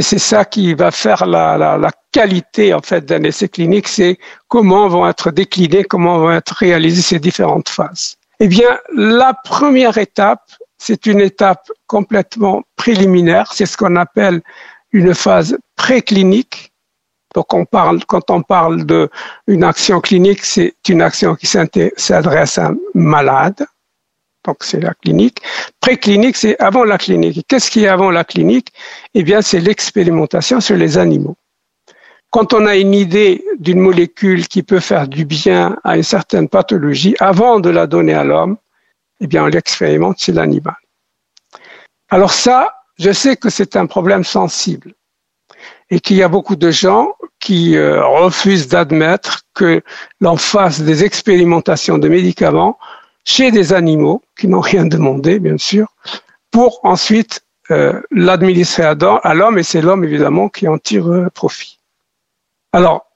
ça 0.00 0.44
qui 0.44 0.74
va 0.74 0.92
faire 0.92 1.26
la, 1.26 1.90
qualité 2.12 2.72
en 2.72 2.80
fait 2.80 3.04
d'un 3.04 3.24
essai 3.24 3.48
clinique, 3.48 3.88
c'est 3.88 4.16
comment 4.46 4.86
vont 4.86 5.08
être 5.08 5.32
déclinés, 5.32 5.82
comment 5.82 6.18
vont 6.20 6.30
être 6.30 6.54
réalisées 6.54 7.02
ces 7.02 7.18
différentes 7.18 7.68
phases. 7.68 8.14
Eh 8.38 8.46
bien, 8.46 8.78
la 8.94 9.34
première 9.34 9.98
étape, 9.98 10.44
c'est 10.78 11.06
une 11.06 11.20
étape 11.20 11.68
complètement 11.88 12.62
préliminaire, 12.76 13.50
c'est 13.52 13.66
ce 13.66 13.76
qu'on 13.76 13.96
appelle 13.96 14.40
une 14.92 15.14
phase 15.14 15.56
préclinique. 15.76 16.72
Donc, 17.34 17.52
on 17.52 17.64
parle, 17.64 18.04
quand 18.06 18.30
on 18.30 18.42
parle 18.42 18.86
de 18.86 19.10
une 19.46 19.64
action 19.64 20.00
clinique, 20.00 20.44
c'est 20.44 20.74
une 20.88 21.02
action 21.02 21.34
qui 21.34 21.46
s'adresse 21.46 22.58
à 22.58 22.68
un 22.68 22.76
malade 22.94 23.66
donc 24.48 24.64
c'est 24.64 24.80
la 24.80 24.94
clinique. 24.94 25.42
Préclinique, 25.78 26.36
c'est 26.36 26.58
avant 26.58 26.84
la 26.84 26.96
clinique. 26.96 27.44
Qu'est-ce 27.48 27.70
qui 27.70 27.84
est 27.84 27.88
avant 27.88 28.10
la 28.10 28.24
clinique? 28.24 28.72
Eh 29.12 29.22
bien, 29.22 29.42
c'est 29.42 29.60
l'expérimentation 29.60 30.60
sur 30.60 30.76
les 30.76 30.96
animaux. 30.96 31.36
Quand 32.30 32.54
on 32.54 32.64
a 32.64 32.76
une 32.76 32.94
idée 32.94 33.44
d'une 33.58 33.80
molécule 33.80 34.48
qui 34.48 34.62
peut 34.62 34.80
faire 34.80 35.06
du 35.06 35.26
bien 35.26 35.76
à 35.84 35.98
une 35.98 36.02
certaine 36.02 36.48
pathologie, 36.48 37.14
avant 37.20 37.60
de 37.60 37.68
la 37.68 37.86
donner 37.86 38.14
à 38.14 38.24
l'homme, 38.24 38.56
eh 39.20 39.26
bien, 39.26 39.44
on 39.44 39.48
l'expérimente 39.48 40.18
sur 40.18 40.34
l'animal. 40.34 40.76
Alors 42.08 42.32
ça, 42.32 42.77
je 42.98 43.12
sais 43.12 43.36
que 43.36 43.50
c'est 43.50 43.76
un 43.76 43.86
problème 43.86 44.24
sensible 44.24 44.94
et 45.90 46.00
qu'il 46.00 46.16
y 46.16 46.22
a 46.22 46.28
beaucoup 46.28 46.56
de 46.56 46.70
gens 46.70 47.14
qui 47.40 47.76
euh, 47.76 48.04
refusent 48.04 48.68
d'admettre 48.68 49.42
que 49.54 49.82
l'on 50.20 50.36
fasse 50.36 50.80
des 50.80 51.04
expérimentations 51.04 51.98
de 51.98 52.08
médicaments 52.08 52.78
chez 53.24 53.50
des 53.50 53.72
animaux 53.72 54.22
qui 54.38 54.48
n'ont 54.48 54.60
rien 54.60 54.86
demandé, 54.86 55.38
bien 55.38 55.58
sûr, 55.58 55.88
pour 56.50 56.80
ensuite 56.82 57.42
euh, 57.70 58.00
l'administrer 58.10 58.84
à 58.84 59.34
l'homme, 59.34 59.58
et 59.58 59.62
c'est 59.62 59.82
l'homme 59.82 60.04
évidemment 60.04 60.48
qui 60.48 60.66
en 60.66 60.78
tire 60.78 61.08
euh, 61.08 61.28
profit. 61.30 61.78
Alors, 62.72 63.06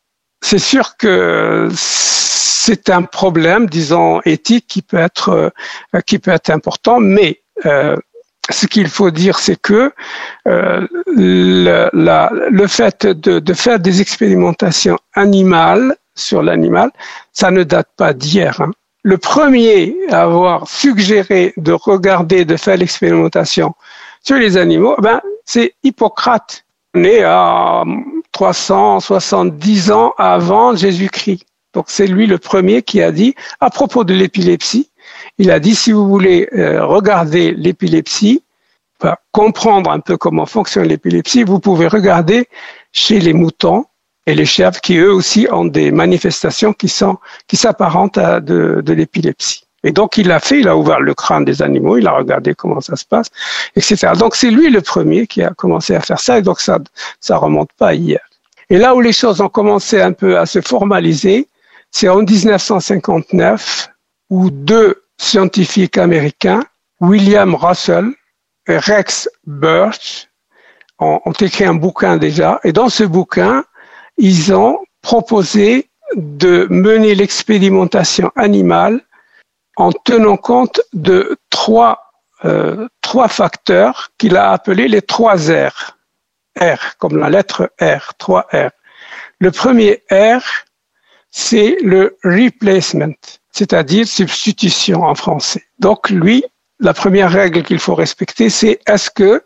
c'est 0.41 0.59
sûr 0.59 0.97
que 0.97 1.69
c'est 1.73 2.91
un 2.91 3.03
problème, 3.03 3.67
disons, 3.67 4.21
éthique 4.25 4.67
qui 4.67 4.83
peut 4.83 4.97
être, 4.97 5.53
qui 6.05 6.19
peut 6.19 6.33
être 6.33 6.51
important, 6.51 6.99
mais 6.99 7.43
ce 8.51 8.67
qu'il 8.67 8.89
faut 8.89 9.11
dire, 9.11 9.39
c'est 9.39 9.61
que 9.61 9.93
le, 10.45 11.89
le, 11.93 12.67
fait 12.67 13.07
de, 13.07 13.39
de, 13.39 13.55
faire 13.55 13.79
des 13.79 14.01
expérimentations 14.01 14.99
animales 15.15 15.97
sur 16.15 16.43
l'animal, 16.43 16.91
ça 17.33 17.51
ne 17.51 17.63
date 17.63 17.89
pas 17.97 18.13
d'hier. 18.13 18.61
Hein 18.61 18.73
le 19.03 19.19
premier 19.19 19.97
à 20.11 20.23
avoir 20.23 20.69
suggéré 20.69 21.53
de 21.57 21.73
regarder, 21.73 22.45
de 22.45 22.57
faire 22.57 22.77
l'expérimentation 22.77 23.75
sur 24.23 24.37
les 24.37 24.57
animaux, 24.57 24.95
ben, 25.01 25.21
c'est 25.45 25.75
Hippocrate, 25.83 26.65
né 26.95 27.23
à 27.25 27.83
370 28.31 29.91
ans 29.91 30.15
avant 30.19 30.77
Jésus-Christ. 30.77 31.45
Donc 31.75 31.87
c'est 31.89 32.07
lui 32.07 32.27
le 32.27 32.39
premier 32.39 32.83
qui 32.83 33.03
a 33.03 33.11
dit, 33.11 33.35
à 33.61 33.71
propos 33.71 34.05
de 34.05 34.15
l'épilepsie, 34.15 34.91
il 35.43 35.51
a 35.51 35.59
dit, 35.59 35.75
si 35.75 35.91
vous 35.91 36.09
voulez 36.09 36.49
euh, 36.55 36.87
regarder 36.87 37.53
l'épilepsie, 37.53 38.45
comprendre 39.33 39.91
un 39.91 39.99
peu 39.99 40.17
comment 40.17 40.47
fonctionne 40.47 40.87
l'épilepsie, 40.87 41.43
vous 41.43 41.59
pouvez 41.59 41.89
regarder 41.89 42.47
chez 42.93 43.19
les 43.19 43.33
moutons 43.33 43.87
et 44.27 44.37
les 44.37 44.45
chèvres 44.45 44.81
qui 44.81 44.99
eux 44.99 45.13
aussi 45.13 45.49
ont 45.51 45.65
des 45.65 45.91
manifestations 45.91 46.73
qui 46.73 46.89
sont 46.89 47.19
qui 47.49 47.57
s'apparentent 47.57 48.19
à 48.19 48.39
de, 48.39 48.81
l'épilepsie. 48.87 49.65
Et 49.83 49.91
donc 49.91 50.17
il 50.17 50.29
l'a 50.29 50.39
fait, 50.39 50.61
il 50.61 50.69
a 50.69 50.77
ouvert 50.77 51.01
le 51.01 51.13
crâne 51.15 51.45
des 51.45 51.61
animaux, 51.61 51.97
il 51.97 52.07
a 52.07 52.13
regardé 52.13 52.55
comment 52.55 52.81
ça 52.81 52.95
se 52.95 53.05
passe, 53.05 53.31
etc. 53.75 54.13
Donc 54.17 54.37
c'est 54.37 54.53
lui 54.53 54.71
le 54.71 54.81
premier 54.81 55.27
qui 55.27 55.43
a 55.43 55.51
commencé 55.51 55.97
à 55.97 56.01
faire 56.01 56.21
ça, 56.21 56.39
et 56.39 56.43
donc 56.43 56.61
ça 56.61 56.79
ça 57.19 57.37
remonte 57.37 57.73
pas 57.77 57.95
hier. 57.95 58.21
Et 58.71 58.79
là 58.79 58.95
où 58.95 59.01
les 59.01 59.13
choses 59.13 59.41
ont 59.41 59.49
commencé 59.49 60.01
un 60.01 60.13
peu 60.13 60.39
à 60.39 60.47
se 60.47 60.61
formaliser, 60.61 61.49
c'est 61.91 62.09
en 62.09 62.23
1959 62.23 63.91
où 64.31 64.51
deux 64.51 65.02
scientifiques 65.23 65.99
américains, 65.99 66.65
William 67.01 67.55
Russell 67.55 68.11
et 68.67 68.79
Rex 68.79 69.29
Birch, 69.47 70.29
ont, 70.99 71.21
ont 71.25 71.33
écrit 71.33 71.65
un 71.65 71.75
bouquin 71.75 72.17
déjà, 72.17 72.61
et 72.65 72.73
dans 72.73 72.89
ce 72.89 73.05
bouquin, 73.05 73.65
ils 74.19 74.55
ont 74.55 74.79
proposé 75.01 75.89
de 76.17 76.67
mener 76.71 77.15
l'expérimentation 77.15 78.31
animale 78.37 79.01
en 79.77 79.93
tenant 79.93 80.37
compte 80.37 80.81
de 80.93 81.39
trois, 81.51 82.13
euh, 82.45 82.89
trois 83.01 83.29
facteurs 83.29 84.11
qu'il 84.19 84.37
a 84.37 84.53
appelés 84.53 84.89
les 84.89 85.03
trois 85.03 85.37
R. 85.37 85.97
R, 86.61 86.97
comme 86.99 87.17
la 87.17 87.31
lettre 87.31 87.73
R, 87.81 88.15
trois 88.19 88.47
R. 88.53 88.71
Le 89.39 89.51
premier 89.51 90.03
R, 90.11 90.43
c'est 91.33 91.79
le 91.83 92.17
replacement, 92.23 93.15
c'est-à-dire 93.51 94.07
substitution 94.07 95.03
en 95.03 95.15
français. 95.15 95.65
Donc 95.79 96.11
lui, 96.11 96.45
la 96.79 96.95
première 96.95 97.33
règle 97.33 97.63
qu'il 97.63 97.79
faut 97.79 97.95
respecter, 97.95 98.51
c'est 98.51 98.79
est-ce 98.87 99.11
que 99.11 99.43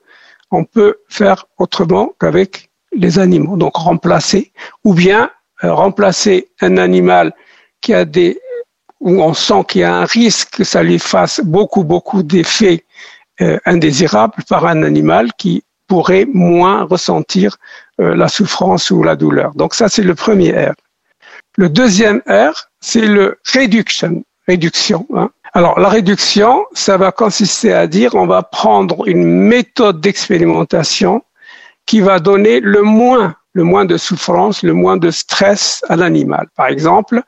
on 0.50 0.64
peut 0.64 0.96
faire 1.08 1.46
autrement 1.58 2.12
qu'avec 2.20 2.70
les 2.92 3.18
animaux, 3.18 3.56
donc 3.56 3.76
remplacer, 3.76 4.52
ou 4.84 4.94
bien 4.94 5.30
euh, 5.64 5.72
remplacer 5.72 6.48
un 6.60 6.76
animal 6.76 7.32
qui 7.80 7.94
a 7.94 8.04
des, 8.04 8.40
où 9.00 9.22
on 9.22 9.34
sent 9.34 9.64
qu'il 9.68 9.82
y 9.82 9.84
a 9.84 9.94
un 9.94 10.04
risque 10.04 10.56
que 10.56 10.64
ça 10.64 10.82
lui 10.82 10.98
fasse 10.98 11.40
beaucoup, 11.44 11.84
beaucoup 11.84 12.22
d'effets 12.22 12.84
euh, 13.40 13.58
indésirables 13.64 14.42
par 14.48 14.66
un 14.66 14.82
animal 14.82 15.32
qui 15.34 15.62
pourrait 15.86 16.26
moins 16.32 16.84
ressentir 16.84 17.58
euh, 18.00 18.16
la 18.16 18.28
souffrance 18.28 18.90
ou 18.90 19.02
la 19.02 19.14
douleur. 19.14 19.54
Donc 19.54 19.74
ça, 19.74 19.88
c'est 19.88 20.02
le 20.02 20.14
premier 20.14 20.52
R. 20.52 20.74
Le 21.56 21.70
deuxième 21.70 22.20
R, 22.28 22.68
c'est 22.80 23.06
le 23.06 23.38
reduction, 23.54 24.24
réduction. 24.46 25.06
Hein. 25.14 25.30
Alors 25.54 25.80
la 25.80 25.88
réduction, 25.88 26.66
ça 26.74 26.98
va 26.98 27.12
consister 27.12 27.72
à 27.72 27.86
dire 27.86 28.14
on 28.14 28.26
va 28.26 28.42
prendre 28.42 29.08
une 29.08 29.24
méthode 29.24 30.02
d'expérimentation 30.02 31.22
qui 31.86 32.00
va 32.00 32.18
donner 32.18 32.60
le 32.60 32.82
moins, 32.82 33.36
le 33.54 33.64
moins 33.64 33.86
de 33.86 33.96
souffrance, 33.96 34.62
le 34.62 34.74
moins 34.74 34.98
de 34.98 35.10
stress 35.10 35.82
à 35.88 35.96
l'animal. 35.96 36.46
Par 36.56 36.66
exemple, 36.66 37.22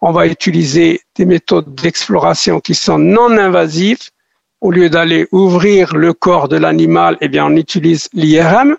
on 0.00 0.12
va 0.12 0.26
utiliser 0.28 1.02
des 1.14 1.26
méthodes 1.26 1.74
d'exploration 1.74 2.60
qui 2.60 2.74
sont 2.74 2.98
non 2.98 3.36
invasives. 3.36 4.08
Au 4.62 4.70
lieu 4.70 4.88
d'aller 4.88 5.28
ouvrir 5.30 5.94
le 5.94 6.14
corps 6.14 6.48
de 6.48 6.56
l'animal, 6.56 7.18
eh 7.20 7.28
bien, 7.28 7.44
on 7.44 7.56
utilise 7.56 8.08
l'IRM 8.14 8.78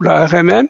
ou 0.00 0.02
la 0.02 0.26
RMM 0.26 0.66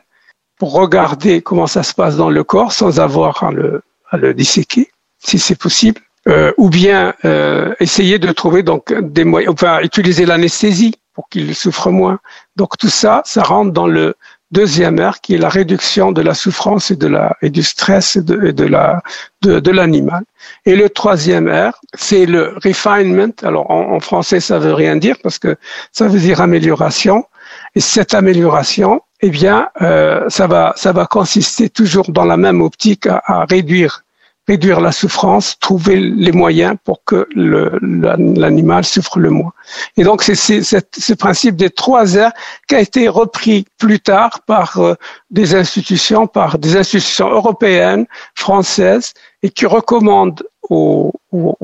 pour 0.64 0.72
regarder 0.72 1.42
comment 1.42 1.66
ça 1.66 1.82
se 1.82 1.92
passe 1.92 2.16
dans 2.16 2.30
le 2.30 2.42
corps 2.42 2.72
sans 2.72 2.98
avoir 2.98 3.44
à 3.44 3.52
le, 3.52 3.82
à 4.10 4.16
le 4.16 4.32
disséquer, 4.32 4.88
si 5.18 5.38
c'est 5.38 5.58
possible. 5.58 6.00
Euh, 6.26 6.52
ou 6.56 6.70
bien 6.70 7.12
euh, 7.26 7.74
essayer 7.80 8.18
de 8.18 8.32
trouver 8.32 8.62
donc 8.62 8.90
des 8.98 9.24
moyens, 9.24 9.52
enfin 9.52 9.80
utiliser 9.82 10.24
l'anesthésie 10.24 10.94
pour 11.12 11.28
qu'il 11.28 11.54
souffre 11.54 11.90
moins. 11.90 12.18
Donc 12.56 12.78
tout 12.78 12.88
ça, 12.88 13.20
ça 13.26 13.42
rentre 13.42 13.72
dans 13.72 13.86
le 13.86 14.14
deuxième 14.52 14.98
R 14.98 15.20
qui 15.20 15.34
est 15.34 15.38
la 15.38 15.50
réduction 15.50 16.12
de 16.12 16.22
la 16.22 16.32
souffrance 16.32 16.90
et 16.90 16.96
de 16.96 17.08
la 17.08 17.36
et 17.42 17.50
du 17.50 17.62
stress 17.62 18.16
et 18.16 18.22
de, 18.22 18.50
de 18.50 18.64
la 18.64 19.02
de, 19.42 19.60
de 19.60 19.70
l'animal. 19.70 20.24
Et 20.64 20.76
le 20.76 20.88
troisième 20.88 21.46
R, 21.46 21.78
c'est 21.92 22.24
le 22.24 22.54
refinement. 22.64 23.34
Alors 23.42 23.70
en, 23.70 24.00
français, 24.00 24.40
ça 24.40 24.58
veut 24.58 24.72
rien 24.72 24.96
dire 24.96 25.16
parce 25.22 25.38
que 25.38 25.56
ça 25.92 26.08
veut 26.08 26.20
dire 26.20 26.40
amélioration. 26.40 27.26
Et 27.74 27.80
cette 27.80 28.14
amélioration, 28.14 29.02
eh 29.26 29.30
bien, 29.30 29.70
euh, 29.80 30.28
ça 30.28 30.46
va 30.46 30.74
ça 30.76 30.92
va 30.92 31.06
consister 31.06 31.70
toujours 31.70 32.12
dans 32.12 32.26
la 32.26 32.36
même 32.36 32.60
optique 32.60 33.06
à, 33.06 33.46
réduire 33.48 34.04
réduire 34.46 34.82
la 34.82 34.92
souffrance, 34.92 35.58
trouver 35.58 35.96
les 35.96 36.30
moyens 36.30 36.76
pour 36.84 37.02
que 37.04 37.26
l'animal 37.32 38.84
souffre 38.84 39.18
le 39.18 39.30
moins. 39.30 39.54
Et 39.96 40.04
donc 40.04 40.22
c'est 40.22 40.34
ce 40.34 41.12
principe 41.14 41.56
des 41.56 41.70
trois 41.70 42.04
R 42.04 42.32
qui 42.68 42.74
a 42.74 42.80
été 42.80 43.08
repris 43.08 43.64
plus 43.78 43.98
tard 43.98 44.40
par 44.46 44.78
euh, 44.78 44.94
des 45.30 45.54
institutions, 45.54 46.26
par 46.26 46.58
des 46.58 46.76
institutions 46.76 47.30
européennes, 47.30 48.04
françaises, 48.34 49.14
et 49.42 49.48
qui 49.48 49.64
recommandent 49.64 50.42
aux, 50.68 51.12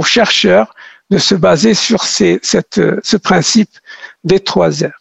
chercheurs 0.03 0.75
de 1.11 1.19
se 1.19 1.35
baser 1.35 1.75
sur 1.75 2.05
ce 2.05 3.17
principe 3.19 3.75
des 4.25 4.41
trois 4.41 4.71
R. 4.71 5.00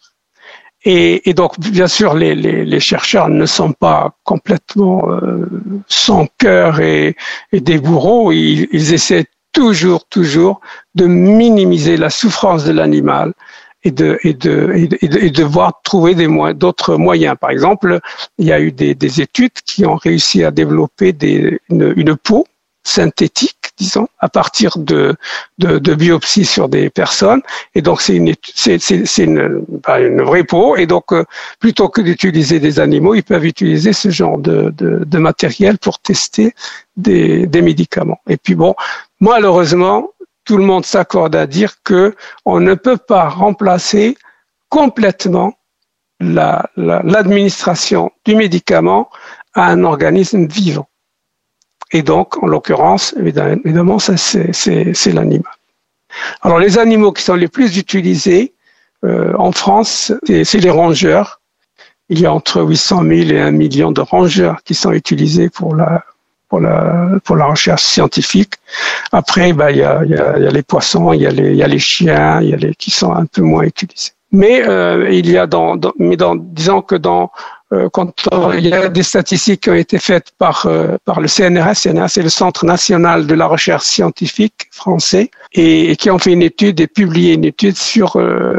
Et, 0.84 1.28
et, 1.28 1.34
donc, 1.34 1.60
bien 1.60 1.88
sûr, 1.88 2.14
les, 2.14 2.34
les, 2.34 2.64
les, 2.64 2.80
chercheurs 2.80 3.28
ne 3.28 3.44
sont 3.44 3.72
pas 3.72 4.14
complètement 4.24 5.10
euh, 5.10 5.46
sans 5.88 6.26
cœur 6.38 6.80
et, 6.80 7.16
et 7.52 7.60
des 7.60 7.78
bourreaux. 7.78 8.32
Ils, 8.32 8.66
ils, 8.72 8.94
essaient 8.94 9.26
toujours, 9.52 10.06
toujours 10.06 10.60
de 10.94 11.06
minimiser 11.06 11.98
la 11.98 12.08
souffrance 12.08 12.64
de 12.64 12.72
l'animal 12.72 13.34
et 13.82 13.90
de, 13.90 14.18
et, 14.22 14.32
de, 14.32 14.72
et, 14.74 14.88
de, 14.88 15.18
et 15.18 15.30
de 15.30 15.44
voir 15.44 15.80
trouver 15.82 16.14
d'autres 16.54 16.96
moyens. 16.96 17.36
Par 17.38 17.50
exemple, 17.50 18.00
il 18.38 18.46
y 18.46 18.52
a 18.52 18.60
eu 18.60 18.72
des, 18.72 18.94
des, 18.94 19.20
études 19.20 19.60
qui 19.64 19.84
ont 19.84 19.96
réussi 19.96 20.44
à 20.44 20.50
développer 20.50 21.12
des, 21.12 21.60
une 21.68 22.16
peau 22.16 22.46
synthétique, 22.82 23.59
disons, 23.80 24.06
à 24.18 24.28
partir 24.28 24.76
de, 24.76 25.16
de, 25.58 25.78
de 25.78 25.94
biopsies 25.94 26.44
sur 26.44 26.68
des 26.68 26.90
personnes. 26.90 27.42
Et 27.74 27.82
donc, 27.82 28.02
c'est 28.02 28.16
une, 28.16 28.34
c'est, 28.42 28.76
une, 29.24 29.64
une 29.88 30.22
vraie 30.22 30.44
peau. 30.44 30.76
Et 30.76 30.86
donc, 30.86 31.12
euh, 31.12 31.24
plutôt 31.58 31.88
que 31.88 32.02
d'utiliser 32.02 32.60
des 32.60 32.78
animaux, 32.78 33.14
ils 33.14 33.22
peuvent 33.22 33.46
utiliser 33.46 33.92
ce 33.92 34.10
genre 34.10 34.38
de, 34.38 34.70
de, 34.76 35.04
de 35.04 35.18
matériel 35.18 35.78
pour 35.78 35.98
tester 35.98 36.54
des, 36.96 37.46
des 37.46 37.62
médicaments. 37.62 38.20
Et 38.28 38.36
puis 38.36 38.54
bon, 38.54 38.74
malheureusement, 39.20 40.10
tout 40.44 40.58
le 40.58 40.64
monde 40.64 40.84
s'accorde 40.84 41.34
à 41.36 41.46
dire 41.46 41.76
que 41.82 42.14
on 42.44 42.60
ne 42.60 42.74
peut 42.74 42.98
pas 42.98 43.28
remplacer 43.28 44.16
complètement 44.68 45.54
l'administration 46.20 48.02
la, 48.04 48.10
du 48.26 48.34
médicament 48.36 49.08
à 49.54 49.70
un 49.70 49.84
organisme 49.84 50.46
vivant. 50.46 50.89
Et 51.92 52.02
donc, 52.02 52.42
en 52.42 52.46
l'occurrence, 52.46 53.14
évidemment, 53.18 53.98
c'est 53.98 55.12
l'animal. 55.12 55.52
Alors, 56.42 56.58
les 56.58 56.78
animaux 56.78 57.12
qui 57.12 57.22
sont 57.22 57.34
les 57.34 57.48
plus 57.48 57.76
utilisés 57.78 58.52
euh, 59.04 59.32
en 59.38 59.52
France, 59.52 60.12
c'est 60.26 60.60
les 60.60 60.70
rongeurs. 60.70 61.40
Il 62.08 62.20
y 62.20 62.26
a 62.26 62.32
entre 62.32 62.62
800 62.62 63.02
000 63.02 63.12
et 63.30 63.40
1 63.40 63.50
million 63.52 63.92
de 63.92 64.00
rongeurs 64.00 64.62
qui 64.64 64.74
sont 64.74 64.92
utilisés 64.92 65.48
pour 65.48 65.74
la, 65.74 66.04
pour 66.48 66.60
la, 66.60 67.18
pour 67.24 67.36
la 67.36 67.46
recherche 67.46 67.84
scientifique. 67.84 68.54
Après, 69.12 69.52
bah, 69.52 69.70
il, 69.70 69.78
y 69.78 69.84
a, 69.84 70.04
y 70.04 70.14
a, 70.14 70.38
y 70.38 70.46
a 70.46 70.50
les 70.50 70.62
poissons, 70.62 71.12
il 71.12 71.22
y 71.22 71.26
a 71.26 71.30
les, 71.30 71.54
y 71.54 71.62
a 71.62 71.68
les 71.68 71.78
chiens, 71.78 72.40
il 72.42 72.50
y 72.50 72.54
a 72.54 72.56
les 72.56 72.74
qui 72.74 72.90
sont 72.90 73.12
un 73.12 73.26
peu 73.26 73.42
moins 73.42 73.62
utilisés. 73.62 74.10
Mais 74.32 74.62
euh, 74.66 75.10
il 75.10 75.30
y 75.30 75.38
a 75.38 75.46
dans, 75.46 75.76
dans 75.76 75.92
mais 75.98 76.16
dans, 76.16 76.36
disons 76.36 76.82
que 76.82 76.94
dans 76.94 77.30
quand 77.92 78.12
il 78.54 78.66
y 78.66 78.72
a 78.72 78.88
des 78.88 79.02
statistiques 79.02 79.62
qui 79.62 79.70
ont 79.70 79.74
été 79.74 79.98
faites 79.98 80.32
par 80.38 80.66
euh, 80.66 80.96
par 81.04 81.20
le 81.20 81.28
CNRS, 81.28 81.74
CNRS 81.74 82.08
c'est 82.08 82.22
le 82.22 82.28
Centre 82.28 82.64
national 82.64 83.26
de 83.26 83.34
la 83.34 83.46
recherche 83.46 83.84
scientifique 83.84 84.68
français, 84.72 85.30
et, 85.52 85.96
qui 85.96 86.10
ont 86.10 86.18
fait 86.18 86.32
une 86.32 86.42
étude 86.42 86.80
et 86.80 86.86
publié 86.86 87.34
une 87.34 87.44
étude 87.44 87.76
sur 87.76 88.16
euh, 88.16 88.58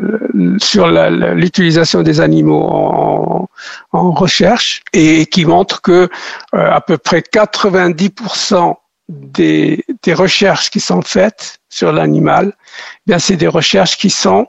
sur 0.60 0.88
l'utilisation 0.88 2.04
des 2.04 2.22
animaux 2.22 2.64
en, 2.64 3.50
en, 3.92 4.12
recherche 4.12 4.82
et 4.94 5.26
qui 5.26 5.46
montre 5.46 5.82
que 5.82 6.10
à 6.54 6.82
peu 6.82 6.98
près 6.98 7.20
90% 7.20 8.76
des, 9.10 9.84
des 10.04 10.14
recherches 10.14 10.70
qui 10.70 10.80
sont 10.80 11.02
faites 11.02 11.60
sur 11.70 11.92
l'animal, 11.92 12.54
eh 12.56 13.02
bien 13.08 13.20
c'est 13.20 13.36
des 13.36 13.48
recherches 13.48 13.98
qui 13.98 14.10
sont 14.10 14.48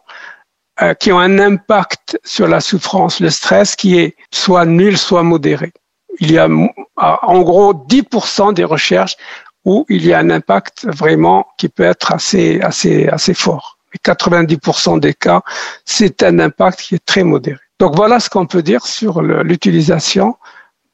euh, 0.83 0.95
qui 0.95 1.13
ont 1.13 1.21
un 1.21 1.39
impact 1.39 2.19
sur 2.25 2.49
la 2.49 2.61
souffrance, 2.61 3.21
le 3.21 3.31
stress 3.31 3.77
qui 3.77 3.99
est 3.99 4.17
soit 4.33 4.67
nul, 4.67 4.99
soit 4.99 5.23
modéré. 5.23 5.73
Il 6.19 6.33
y 6.33 6.39
a 6.39 6.49
en 6.97 7.41
gros 7.43 7.73
10% 7.73 8.53
des 8.55 8.65
recherches 8.65 9.17
où 9.65 9.87
il 9.89 10.05
y 10.05 10.13
a 10.13 10.19
un 10.19 10.31
impact 10.31 10.87
vraiment 10.87 11.47
qui 11.57 11.69
peut 11.69 11.85
être 11.85 12.13
assez, 12.13 12.61
assez, 12.61 13.07
assez 13.09 13.35
fort. 13.35 13.79
Et 13.95 13.99
90% 13.99 14.99
des 14.99 15.15
cas, 15.15 15.43
c'est 15.85 16.23
un 16.23 16.39
impact 16.39 16.81
qui 16.81 16.95
est 16.97 17.05
très 17.05 17.23
modéré. 17.23 17.61
Donc 17.79 17.95
voilà 17.95 18.19
ce 18.19 18.29
qu'on 18.29 18.47
peut 18.47 18.63
dire 18.63 18.85
sur 18.85 19.23
l'utilisation 19.23 20.37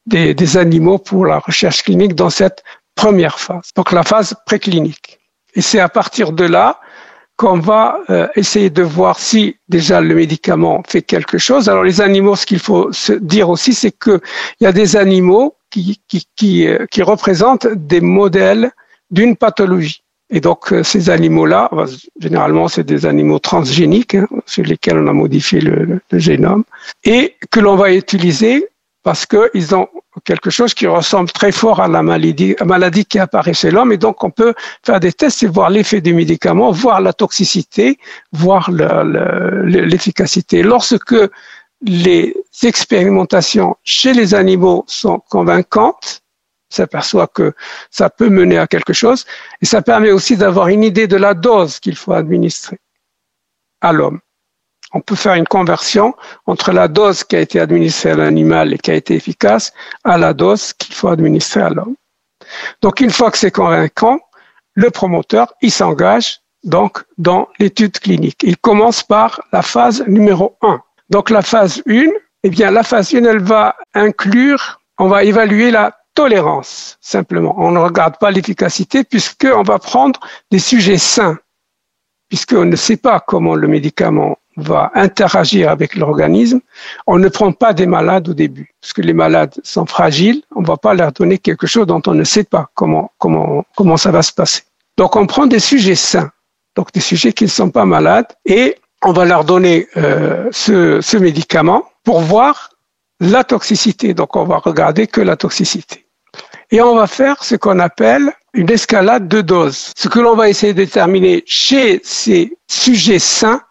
des 0.07 0.57
animaux 0.57 0.99
pour 0.99 1.25
la 1.25 1.39
recherche 1.39 1.83
clinique 1.83 2.15
dans 2.15 2.31
cette 2.31 2.63
première 2.95 3.39
phase, 3.39 3.71
donc 3.77 3.93
la 3.93 4.03
phase 4.03 4.35
préclinique. 4.45 5.19
Et 5.55 5.63
c'est 5.63 5.81
à 5.81 5.89
partir 5.89 6.33
de 6.33 6.45
là 6.45 6.81
qu'on 7.39 7.61
va 7.61 8.01
euh, 8.11 8.27
essayer 8.35 8.69
de 8.69 8.83
voir 8.83 9.21
si 9.21 9.57
déjà 9.69 10.01
le 10.01 10.15
médicament 10.17 10.83
fait 10.87 11.03
quelque 11.03 11.39
chose. 11.39 11.69
Alors 11.69 11.85
les 11.85 12.01
animaux, 12.01 12.35
ce 12.35 12.45
qu'il 12.45 12.59
faut 12.59 12.93
se 12.93 13.13
dire 13.13 13.49
aussi, 13.49 13.73
c'est 13.73 13.93
qu'il 13.93 14.21
y 14.61 14.67
a 14.67 14.73
des 14.73 14.97
animaux 14.97 15.55
qui, 15.71 16.01
qui, 16.09 16.27
qui, 16.35 16.67
euh, 16.67 16.85
qui 16.91 17.01
représentent 17.01 17.69
des 17.69 18.01
modèles 18.01 18.73
d'une 19.13 19.37
pathologie. 19.37 20.03
Et 20.31 20.41
donc 20.41 20.73
euh, 20.73 20.83
ces 20.83 21.11
animaux-là, 21.11 21.71
généralement 22.19 22.67
c'est 22.67 22.85
des 22.85 23.07
animaux 23.07 23.39
transgéniques 23.39 24.17
hein, 24.17 24.27
sur 24.45 24.65
lesquels 24.65 24.99
on 24.99 25.07
a 25.07 25.13
modifié 25.13 25.61
le, 25.61 26.01
le 26.11 26.19
génome, 26.19 26.65
et 27.05 27.37
que 27.53 27.61
l'on 27.61 27.77
va 27.77 27.95
utiliser 27.95 28.69
parce 29.05 29.27
qu'ils 29.27 29.77
ont 29.77 29.89
quelque 30.25 30.51
chose 30.51 30.75
qui 30.75 30.87
ressemble 30.87 31.31
très 31.31 31.53
fort 31.53 31.81
à 31.81 31.89
la 31.89 32.03
maladie, 32.03 32.55
maladie 32.65 33.05
qui 33.05 33.19
apparaît 33.19 33.55
chez 33.55 33.71
l'homme. 33.71 33.93
Et 33.93 33.97
donc, 33.97 34.25
on 34.25 34.31
peut 34.31 34.55
faire 34.85 35.01
des 35.01 35.13
tests 35.13 35.43
et 35.43 35.47
voir 35.47 35.71
l'effet 35.71 36.01
du 36.01 36.15
médicament, 36.15 36.71
voir 36.71 37.01
la 37.01 37.13
toxicité, 37.13 37.99
voir 38.33 38.71
l'efficacité. 38.71 40.63
Lorsque 40.63 41.17
les 41.83 42.35
expérimentations 42.63 43.77
chez 43.85 44.13
les 44.13 44.35
animaux 44.35 44.85
sont 44.87 45.21
convaincantes, 45.31 46.23
on 46.71 46.75
s'aperçoit 46.75 47.29
que 47.29 47.55
ça 47.91 48.11
peut 48.11 48.29
mener 48.29 48.59
à 48.59 48.67
quelque 48.67 48.93
chose 48.93 49.25
et 49.63 49.67
ça 49.67 49.81
permet 49.81 50.11
aussi 50.11 50.37
d'avoir 50.37 50.69
une 50.69 50.85
idée 50.85 51.07
de 51.07 51.17
la 51.17 51.35
dose 51.35 51.79
qu'il 51.81 51.97
faut 51.97 52.13
administrer 52.13 52.79
à 53.81 53.93
l'homme 53.93 54.21
on 54.93 55.01
peut 55.01 55.15
faire 55.15 55.35
une 55.35 55.47
conversion 55.47 56.15
entre 56.47 56.73
la 56.73 56.89
dose 56.89 57.25
qui 57.25 57.37
a 57.37 57.41
été 57.41 57.61
administrée 57.61 58.11
à 58.11 58.17
l'animal 58.17 58.73
et 58.73 58.79
qui 58.79 58.91
a 58.91 58.95
été 58.95 59.15
efficace 59.15 59.73
à 60.05 60.17
la 60.19 60.33
dose 60.33 60.73
qu'il 60.73 60.95
faut 60.95 61.09
administrer 61.09 61.61
à 61.61 61.71
l'homme. 61.71 61.95
Donc 62.81 63.01
une 63.01 63.11
fois 63.11 63.31
que 63.31 63.39
c'est 63.39 63.51
convaincant, 63.51 64.21
le 64.75 64.91
promoteur, 64.91 65.53
il 65.61 65.71
s'engage 65.71 66.41
donc 66.65 67.05
dans 67.19 67.49
l'étude 67.59 67.99
clinique. 67.99 68.43
Il 68.43 68.57
commence 68.57 69.03
par 69.03 69.41
la 69.53 69.63
phase 69.63 70.05
numéro 70.07 70.57
1. 70.63 70.81
Donc 71.11 71.31
la 71.31 71.43
phase 71.43 71.83
1, 71.89 72.07
eh 72.45 72.51
bien 72.51 72.71
la 72.71 72.83
phase 72.83 73.15
1, 73.15 73.25
elle 73.25 73.43
va 73.43 73.77
inclure, 73.95 74.81
on 74.99 75.09
va 75.09 75.25
évaluer 75.25 75.71
la 75.71 75.97
tolérance 76.15 76.97
simplement. 77.01 77.55
On 77.59 77.71
ne 77.71 77.79
regarde 77.79 78.19
pas 78.19 78.31
l'efficacité 78.31 79.05
puisqu'on 79.05 79.63
va 79.63 79.79
prendre 79.79 80.21
des 80.51 80.59
sujets 80.59 80.99
sains 80.99 81.39
puisqu'on 82.29 82.65
ne 82.65 82.77
sait 82.77 82.97
pas 82.97 83.21
comment 83.21 83.55
le 83.55 83.69
médicament 83.69 84.37
va 84.61 84.91
interagir 84.95 85.71
avec 85.71 85.95
l'organisme, 85.95 86.61
on 87.07 87.19
ne 87.19 87.29
prend 87.29 87.53
pas 87.53 87.73
des 87.73 87.87
malades 87.87 88.29
au 88.29 88.35
début, 88.35 88.75
parce 88.81 88.93
que 88.93 89.03
les 89.03 89.13
malades 89.13 89.55
sont 89.63 89.87
fragiles, 89.87 90.43
on 90.55 90.63
ne 90.63 90.67
va 90.67 90.77
pas 90.77 90.95
leur 90.95 91.13
donner 91.13 91.39
quelque 91.39 91.67
chose 91.67 91.87
dont 91.87 92.03
on 92.07 92.15
ne 92.15 92.25
sait 92.25 92.45
pas 92.45 92.71
comment, 92.75 93.13
comment, 93.19 93.65
comment 93.77 93.97
ça 93.97 94.11
va 94.11 94.23
se 94.23 94.33
passer. 94.33 94.63
Donc 94.97 95.17
on 95.17 95.27
prend 95.27 95.47
des 95.47 95.61
sujets 95.61 95.95
sains, 95.95 96.31
donc 96.77 96.93
des 96.93 97.01
sujets 97.01 97.33
qui 97.33 97.45
ne 97.45 97.51
sont 97.51 97.71
pas 97.71 97.85
malades, 97.85 98.29
et 98.45 98.77
on 99.03 99.13
va 99.13 99.25
leur 99.25 99.45
donner 99.45 99.87
euh, 99.97 100.49
ce, 100.51 101.01
ce 101.01 101.17
médicament 101.17 101.85
pour 102.05 102.21
voir 102.21 102.71
la 103.21 103.45
toxicité. 103.45 104.15
Donc 104.15 104.37
on 104.37 104.45
va 104.45 104.59
regarder 104.59 105.07
que 105.07 105.21
la 105.21 105.37
toxicité. 105.37 106.07
Et 106.71 106.81
on 106.83 106.97
va 106.97 107.07
faire 107.07 107.43
ce 107.45 107.55
qu'on 107.55 107.79
appelle 107.79 108.33
une 108.55 108.71
escalade 108.71 109.29
de 109.29 109.41
doses. 109.41 109.93
Ce 109.97 110.09
que 110.09 110.19
l'on 110.19 110.35
va 110.35 110.49
essayer 110.49 110.75
de 110.75 110.83
déterminer 110.83 111.43
chez 111.47 112.01
ces 112.03 112.57
sujets 112.67 113.19
sains, 113.19 113.63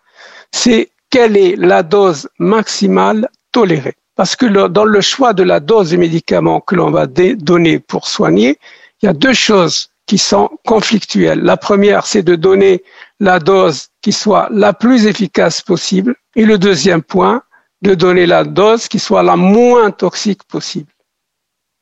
c'est 0.52 0.92
quelle 1.10 1.38
est 1.38 1.56
la 1.56 1.84
dose 1.84 2.30
maximale 2.40 3.30
tolérée. 3.52 3.96
Parce 4.16 4.36
que 4.36 4.46
dans 4.68 4.84
le 4.84 5.02
choix 5.02 5.34
de 5.34 5.44
la 5.44 5.60
dose 5.60 5.90
du 5.90 5.98
médicament 5.98 6.60
que 6.60 6.76
l'on 6.76 6.92
va 6.92 7.06
donner 7.06 7.80
pour 7.80 8.08
soigner, 8.08 8.58
il 9.02 9.06
y 9.06 9.10
a 9.10 9.14
deux 9.14 9.34
choses 9.34 9.90
qui 10.08 10.18
sont 10.18 10.50
conflictuelles. 10.66 11.42
La 11.42 11.58
première, 11.58 12.08
c'est 12.08 12.24
de 12.24 12.36
donner 12.36 12.84
la 13.20 13.40
dose 13.40 13.90
qui 14.02 14.12
soit 14.12 14.48
la 14.52 14.74
plus 14.74 15.06
efficace 15.06 15.62
possible. 15.62 16.16
Et 16.36 16.46
le 16.46 16.58
deuxième 16.58 17.04
point, 17.04 17.44
de 17.82 17.94
donner 17.94 18.26
la 18.26 18.44
dose 18.44 18.88
qui 18.88 19.00
soit 19.00 19.22
la 19.22 19.36
moins 19.36 19.92
toxique 19.92 20.44
possible. 20.46 20.92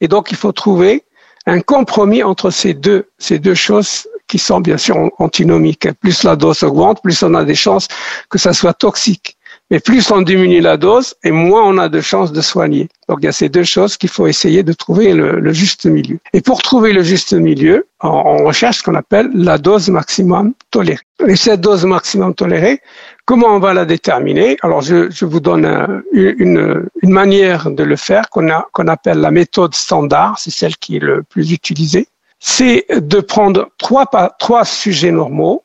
Et 0.01 0.07
donc, 0.07 0.31
il 0.31 0.37
faut 0.37 0.51
trouver 0.51 1.05
un 1.45 1.61
compromis 1.61 2.23
entre 2.23 2.49
ces 2.49 2.73
deux, 2.73 3.09
ces 3.17 3.39
deux 3.39 3.53
choses 3.53 4.07
qui 4.27 4.39
sont 4.39 4.59
bien 4.59 4.77
sûr 4.77 5.09
antinomiques. 5.19 5.87
Plus 5.99 6.23
la 6.23 6.35
dose 6.35 6.63
augmente, 6.63 7.01
plus 7.01 7.21
on 7.23 7.33
a 7.33 7.43
des 7.43 7.55
chances 7.55 7.87
que 8.29 8.37
ça 8.37 8.53
soit 8.53 8.73
toxique. 8.73 9.37
Mais 9.71 9.79
plus 9.79 10.11
on 10.11 10.21
diminue 10.21 10.61
la 10.61 10.77
dose, 10.77 11.15
et 11.23 11.31
moins 11.31 11.63
on 11.63 11.79
a 11.79 11.89
de 11.89 11.99
chances 11.99 12.31
de 12.31 12.41
soigner. 12.41 12.87
Donc 13.09 13.19
il 13.21 13.25
y 13.25 13.29
a 13.29 13.31
ces 13.31 13.49
deux 13.49 13.63
choses 13.63 13.97
qu'il 13.97 14.09
faut 14.09 14.27
essayer 14.27 14.61
de 14.61 14.73
trouver 14.73 15.13
le, 15.13 15.53
juste 15.53 15.85
milieu. 15.85 16.19
Et 16.33 16.41
pour 16.41 16.61
trouver 16.61 16.93
le 16.93 17.01
juste 17.01 17.33
milieu, 17.33 17.87
on, 18.01 18.45
recherche 18.45 18.77
ce 18.79 18.83
qu'on 18.83 18.93
appelle 18.93 19.29
la 19.33 19.57
dose 19.57 19.89
maximum 19.89 20.53
tolérée. 20.69 20.99
Et 21.27 21.35
cette 21.35 21.61
dose 21.61 21.83
maximum 21.85 22.35
tolérée, 22.35 22.79
comment 23.25 23.55
on 23.55 23.59
va 23.59 23.73
la 23.73 23.85
déterminer? 23.85 24.57
Alors 24.61 24.81
je, 24.81 25.25
vous 25.25 25.39
donne 25.39 26.03
une, 26.13 26.87
manière 27.01 27.71
de 27.71 27.83
le 27.83 27.95
faire 27.95 28.29
qu'on 28.29 28.87
appelle 28.87 29.17
la 29.17 29.31
méthode 29.31 29.73
standard, 29.73 30.37
c'est 30.37 30.51
celle 30.51 30.75
qui 30.77 30.97
est 30.97 31.03
le 31.03 31.23
plus 31.23 31.51
utilisée 31.51 32.07
c'est 32.47 32.85
de 32.91 33.21
prendre 33.21 33.69
trois, 33.79 34.05
trois 34.37 34.65
sujets 34.65 35.11
normaux. 35.11 35.63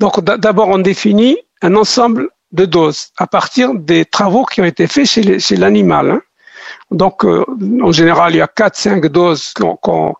Donc 0.00 0.22
d'abord, 0.22 0.68
on 0.68 0.78
définit 0.78 1.38
un 1.62 1.74
ensemble 1.76 2.28
de 2.52 2.66
doses 2.66 3.08
à 3.16 3.26
partir 3.26 3.74
des 3.74 4.04
travaux 4.04 4.44
qui 4.44 4.60
ont 4.60 4.66
été 4.66 4.86
faits 4.86 5.06
chez 5.06 5.56
l'animal. 5.56 6.10
Hein. 6.10 6.22
Donc, 6.90 7.24
euh, 7.24 7.44
en 7.82 7.90
général, 7.90 8.34
il 8.34 8.36
y 8.36 8.42
a 8.42 8.46
quatre, 8.46 8.76
cinq 8.76 9.06
doses 9.06 9.54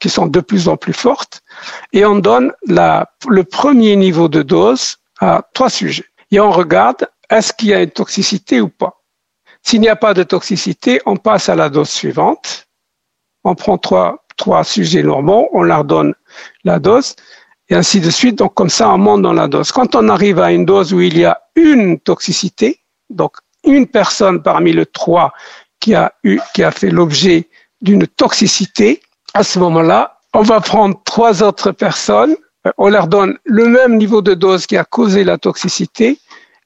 qui 0.01 0.09
sont 0.09 0.27
de 0.27 0.41
plus 0.41 0.69
en 0.69 0.79
plus 0.79 0.95
fortes, 0.95 1.43
et 1.93 2.07
on 2.07 2.17
donne 2.17 2.53
la, 2.67 3.11
le 3.29 3.45
premier 3.45 3.95
niveau 3.97 4.29
de 4.29 4.41
dose 4.41 4.97
à 5.21 5.43
trois 5.53 5.69
sujets. 5.69 6.07
Et 6.31 6.41
on 6.41 6.51
regarde 6.51 7.09
est-ce 7.29 7.53
qu'il 7.53 7.69
y 7.69 7.75
a 7.75 7.83
une 7.83 7.91
toxicité 7.91 8.63
ou 8.63 8.71
pas? 8.71 9.03
S'il 9.63 9.83
n'y 9.83 9.89
a 9.89 9.97
pas 9.97 10.15
de 10.15 10.23
toxicité, 10.23 11.03
on 11.05 11.17
passe 11.17 11.51
à 11.51 11.55
la 11.55 11.69
dose 11.69 11.91
suivante. 11.91 12.67
On 13.45 13.55
prend 13.55 13.77
trois 13.77 14.24
trois 14.37 14.65
sujets 14.65 15.03
normaux, 15.03 15.49
on 15.53 15.63
leur 15.63 15.85
donne 15.85 16.15
la 16.65 16.79
dose. 16.79 17.15
et 17.69 17.75
ainsi 17.75 18.01
de 18.01 18.11
suite. 18.11 18.37
Donc 18.39 18.55
comme 18.55 18.69
ça, 18.69 18.91
on 18.91 18.99
monte 18.99 19.23
dans 19.23 19.33
la 19.33 19.49
dose. 19.49 19.73
Quand 19.73 19.95
on 19.95 20.09
arrive 20.09 20.39
à 20.39 20.53
une 20.53 20.65
dose 20.65 20.93
où 20.93 21.01
il 21.01 21.17
y 21.17 21.25
a 21.25 21.41
une 21.57 21.99
toxicité, 21.99 22.81
donc 23.11 23.37
une 23.65 23.87
personne 23.87 24.43
parmi 24.43 24.73
les 24.73 24.87
trois 24.87 25.33
qui 25.81 25.95
a 25.95 26.13
eu, 26.25 26.39
qui 26.55 26.63
a 26.63 26.71
fait 26.71 26.91
l'objet 26.91 27.49
d'une 27.81 28.07
toxicité, 28.07 29.01
à 29.33 29.43
ce 29.43 29.59
moment-là, 29.59 30.19
on 30.35 30.43
va 30.43 30.61
prendre 30.61 31.01
trois 31.05 31.43
autres 31.43 31.73
personnes, 31.73 32.37
on 32.79 32.89
leur 32.89 33.09
donne 33.09 33.39
le 33.45 33.67
même 33.69 33.97
niveau 33.97 34.23
de 34.23 34.35
dose 34.35 34.67
qui 34.67 34.77
a 34.77 34.85
causé 34.85 35.25
la 35.25 35.39
toxicité 35.39 36.19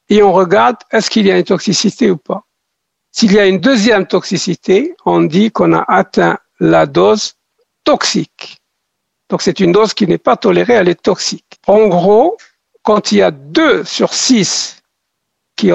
et 0.08 0.22
on 0.22 0.32
regarde 0.32 0.76
est-ce 0.90 1.10
qu'il 1.10 1.26
y 1.26 1.30
a 1.30 1.38
une 1.38 1.44
toxicité 1.44 2.10
ou 2.10 2.16
pas. 2.16 2.44
S'il 3.12 3.32
y 3.32 3.38
a 3.38 3.46
une 3.46 3.58
deuxième 3.58 4.06
toxicité, 4.06 4.94
on 5.04 5.22
dit 5.22 5.50
qu'on 5.50 5.72
a 5.72 5.84
atteint 5.88 6.38
la 6.60 6.86
dose 6.86 7.34
toxique. 7.88 8.58
Donc 9.30 9.40
c'est 9.40 9.60
une 9.60 9.72
dose 9.72 9.94
qui 9.94 10.06
n'est 10.06 10.24
pas 10.28 10.36
tolérée, 10.36 10.74
elle 10.74 10.90
est 10.90 11.02
toxique. 11.02 11.52
En 11.66 11.88
gros, 11.88 12.36
quand 12.82 13.12
il 13.12 13.18
y 13.18 13.22
a 13.22 13.30
deux 13.30 13.82
sur 13.84 14.12
six 14.12 14.82
qui, 15.56 15.70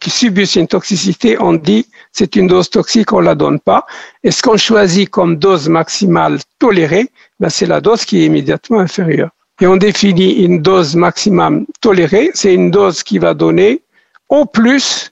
qui, 0.00 0.10
subissent 0.10 0.56
une 0.56 0.68
toxicité, 0.68 1.36
on 1.38 1.52
dit 1.52 1.86
c'est 2.12 2.34
une 2.36 2.46
dose 2.46 2.70
toxique, 2.70 3.12
on 3.12 3.20
la 3.20 3.34
donne 3.34 3.60
pas. 3.60 3.84
Et 4.24 4.30
ce 4.30 4.40
qu'on 4.42 4.56
choisit 4.56 5.10
comme 5.10 5.36
dose 5.36 5.68
maximale 5.68 6.38
tolérée, 6.58 7.10
ben 7.38 7.50
c'est 7.50 7.66
la 7.66 7.82
dose 7.82 8.06
qui 8.06 8.22
est 8.22 8.24
immédiatement 8.24 8.80
inférieure. 8.80 9.30
Et 9.60 9.66
on 9.66 9.76
définit 9.76 10.32
une 10.46 10.62
dose 10.62 10.96
maximum 10.96 11.66
tolérée, 11.82 12.30
c'est 12.32 12.54
une 12.54 12.70
dose 12.70 13.02
qui 13.02 13.18
va 13.18 13.34
donner 13.34 13.82
au 14.30 14.46
plus 14.46 15.10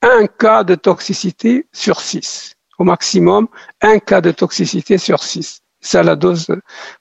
un 0.00 0.26
cas 0.26 0.64
de 0.64 0.74
toxicité 0.74 1.66
sur 1.70 2.00
six. 2.00 2.54
Au 2.78 2.84
maximum, 2.84 3.46
un 3.82 3.98
cas 3.98 4.22
de 4.22 4.30
toxicité 4.30 4.96
sur 4.96 5.22
six. 5.22 5.61
C'est 5.82 6.02
la 6.02 6.16
dose 6.16 6.46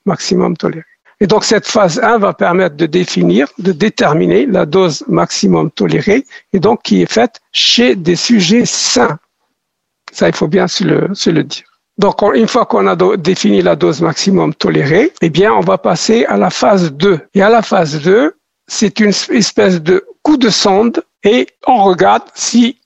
maximum 0.05 0.57
tolérée. 0.57 0.83
Et 1.21 1.27
donc 1.27 1.45
cette 1.45 1.67
phase 1.67 1.99
1 1.99 2.17
va 2.17 2.33
permettre 2.33 2.75
de 2.75 2.87
définir, 2.87 3.47
de 3.59 3.71
déterminer 3.71 4.47
la 4.47 4.65
dose 4.65 5.03
maximum 5.07 5.69
tolérée, 5.71 6.25
et 6.51 6.59
donc 6.59 6.81
qui 6.81 7.03
est 7.03 7.11
faite 7.11 7.39
chez 7.51 7.95
des 7.95 8.15
sujets 8.15 8.65
sains. 8.65 9.19
Ça, 10.11 10.27
il 10.27 10.35
faut 10.35 10.47
bien 10.47 10.67
se 10.67 10.83
le, 10.83 11.09
se 11.13 11.29
le 11.29 11.43
dire. 11.43 11.63
Donc, 11.97 12.21
une 12.33 12.47
fois 12.47 12.65
qu'on 12.65 12.87
a 12.87 12.95
défini 13.17 13.61
la 13.61 13.75
dose 13.75 14.01
maximum 14.01 14.55
tolérée, 14.55 15.13
eh 15.21 15.29
bien, 15.29 15.53
on 15.53 15.59
va 15.59 15.77
passer 15.77 16.25
à 16.25 16.35
la 16.35 16.49
phase 16.49 16.91
2. 16.93 17.19
Et 17.35 17.41
à 17.43 17.49
la 17.49 17.61
phase 17.61 18.01
2, 18.01 18.35
c'est 18.67 18.99
une 18.99 19.13
espèce 19.29 19.81
de 19.81 20.03
coup 20.23 20.37
de 20.37 20.49
sonde 20.49 21.03
et 21.23 21.47
on 21.67 21.83
regarde 21.83 22.23
si 22.33 22.79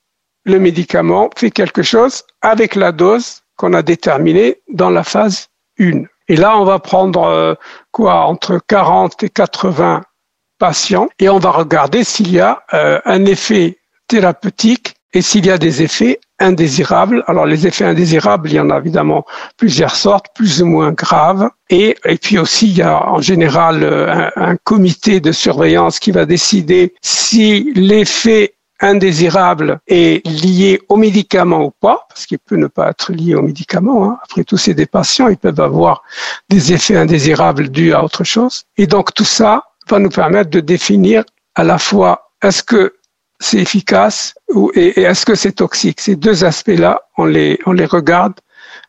le 0.43 0.59
médicament 0.59 1.29
fait 1.35 1.51
quelque 1.51 1.81
chose 1.81 2.23
avec 2.41 2.75
la 2.75 2.91
dose 2.91 3.43
qu'on 3.55 3.73
a 3.73 3.81
déterminée 3.81 4.61
dans 4.69 4.89
la 4.89 5.03
phase 5.03 5.47
1. 5.79 6.03
Et 6.27 6.35
là, 6.35 6.57
on 6.57 6.65
va 6.65 6.79
prendre 6.79 7.23
euh, 7.23 7.53
quoi 7.91 8.25
entre 8.25 8.59
40 8.67 9.23
et 9.23 9.29
80 9.29 10.01
patients 10.57 11.09
et 11.19 11.29
on 11.29 11.39
va 11.39 11.51
regarder 11.51 12.03
s'il 12.03 12.31
y 12.31 12.39
a 12.39 12.63
euh, 12.73 12.99
un 13.05 13.25
effet 13.25 13.77
thérapeutique 14.07 14.95
et 15.13 15.21
s'il 15.21 15.45
y 15.45 15.51
a 15.51 15.57
des 15.57 15.81
effets 15.81 16.19
indésirables. 16.39 17.23
Alors 17.27 17.45
les 17.45 17.67
effets 17.67 17.85
indésirables, 17.85 18.49
il 18.49 18.55
y 18.55 18.59
en 18.59 18.69
a 18.69 18.77
évidemment 18.77 19.25
plusieurs 19.57 19.95
sortes, 19.95 20.27
plus 20.35 20.61
ou 20.61 20.65
moins 20.65 20.91
graves. 20.91 21.49
Et, 21.69 21.95
et 22.05 22.17
puis 22.17 22.37
aussi, 22.37 22.67
il 22.67 22.77
y 22.77 22.81
a 22.81 23.07
en 23.07 23.21
général 23.21 23.83
euh, 23.83 24.29
un, 24.35 24.51
un 24.51 24.57
comité 24.57 25.19
de 25.19 25.31
surveillance 25.31 25.99
qui 25.99 26.11
va 26.11 26.25
décider 26.25 26.93
si 27.01 27.71
l'effet 27.75 28.54
indésirable 28.79 29.79
est 29.87 30.25
lié 30.27 30.81
au 30.89 30.97
médicament 30.97 31.65
ou 31.65 31.71
pas, 31.71 32.05
parce 32.09 32.25
qu'il 32.25 32.39
peut 32.39 32.57
ne 32.57 32.67
pas 32.67 32.89
être 32.89 33.13
lié 33.13 33.35
au 33.35 33.41
médicament. 33.41 34.05
Hein. 34.05 34.17
Après 34.23 34.43
tout, 34.43 34.57
c'est 34.57 34.73
des 34.73 34.85
patients, 34.85 35.27
ils 35.27 35.37
peuvent 35.37 35.59
avoir 35.59 36.03
des 36.49 36.73
effets 36.73 36.97
indésirables 36.97 37.69
dus 37.69 37.93
à 37.93 38.03
autre 38.03 38.23
chose. 38.23 38.65
Et 38.77 38.87
donc 38.87 39.13
tout 39.13 39.25
ça 39.25 39.63
va 39.89 39.99
nous 39.99 40.09
permettre 40.09 40.49
de 40.49 40.59
définir 40.59 41.23
à 41.55 41.63
la 41.63 41.77
fois 41.77 42.31
est-ce 42.41 42.63
que 42.63 42.95
c'est 43.39 43.59
efficace 43.59 44.33
ou, 44.53 44.71
et, 44.75 45.01
est-ce 45.01 45.25
que 45.25 45.35
c'est 45.35 45.53
toxique. 45.53 46.01
Ces 46.01 46.15
deux 46.15 46.43
aspects-là, 46.43 47.01
on 47.17 47.25
les, 47.25 47.59
on 47.65 47.73
les 47.73 47.85
regarde 47.85 48.33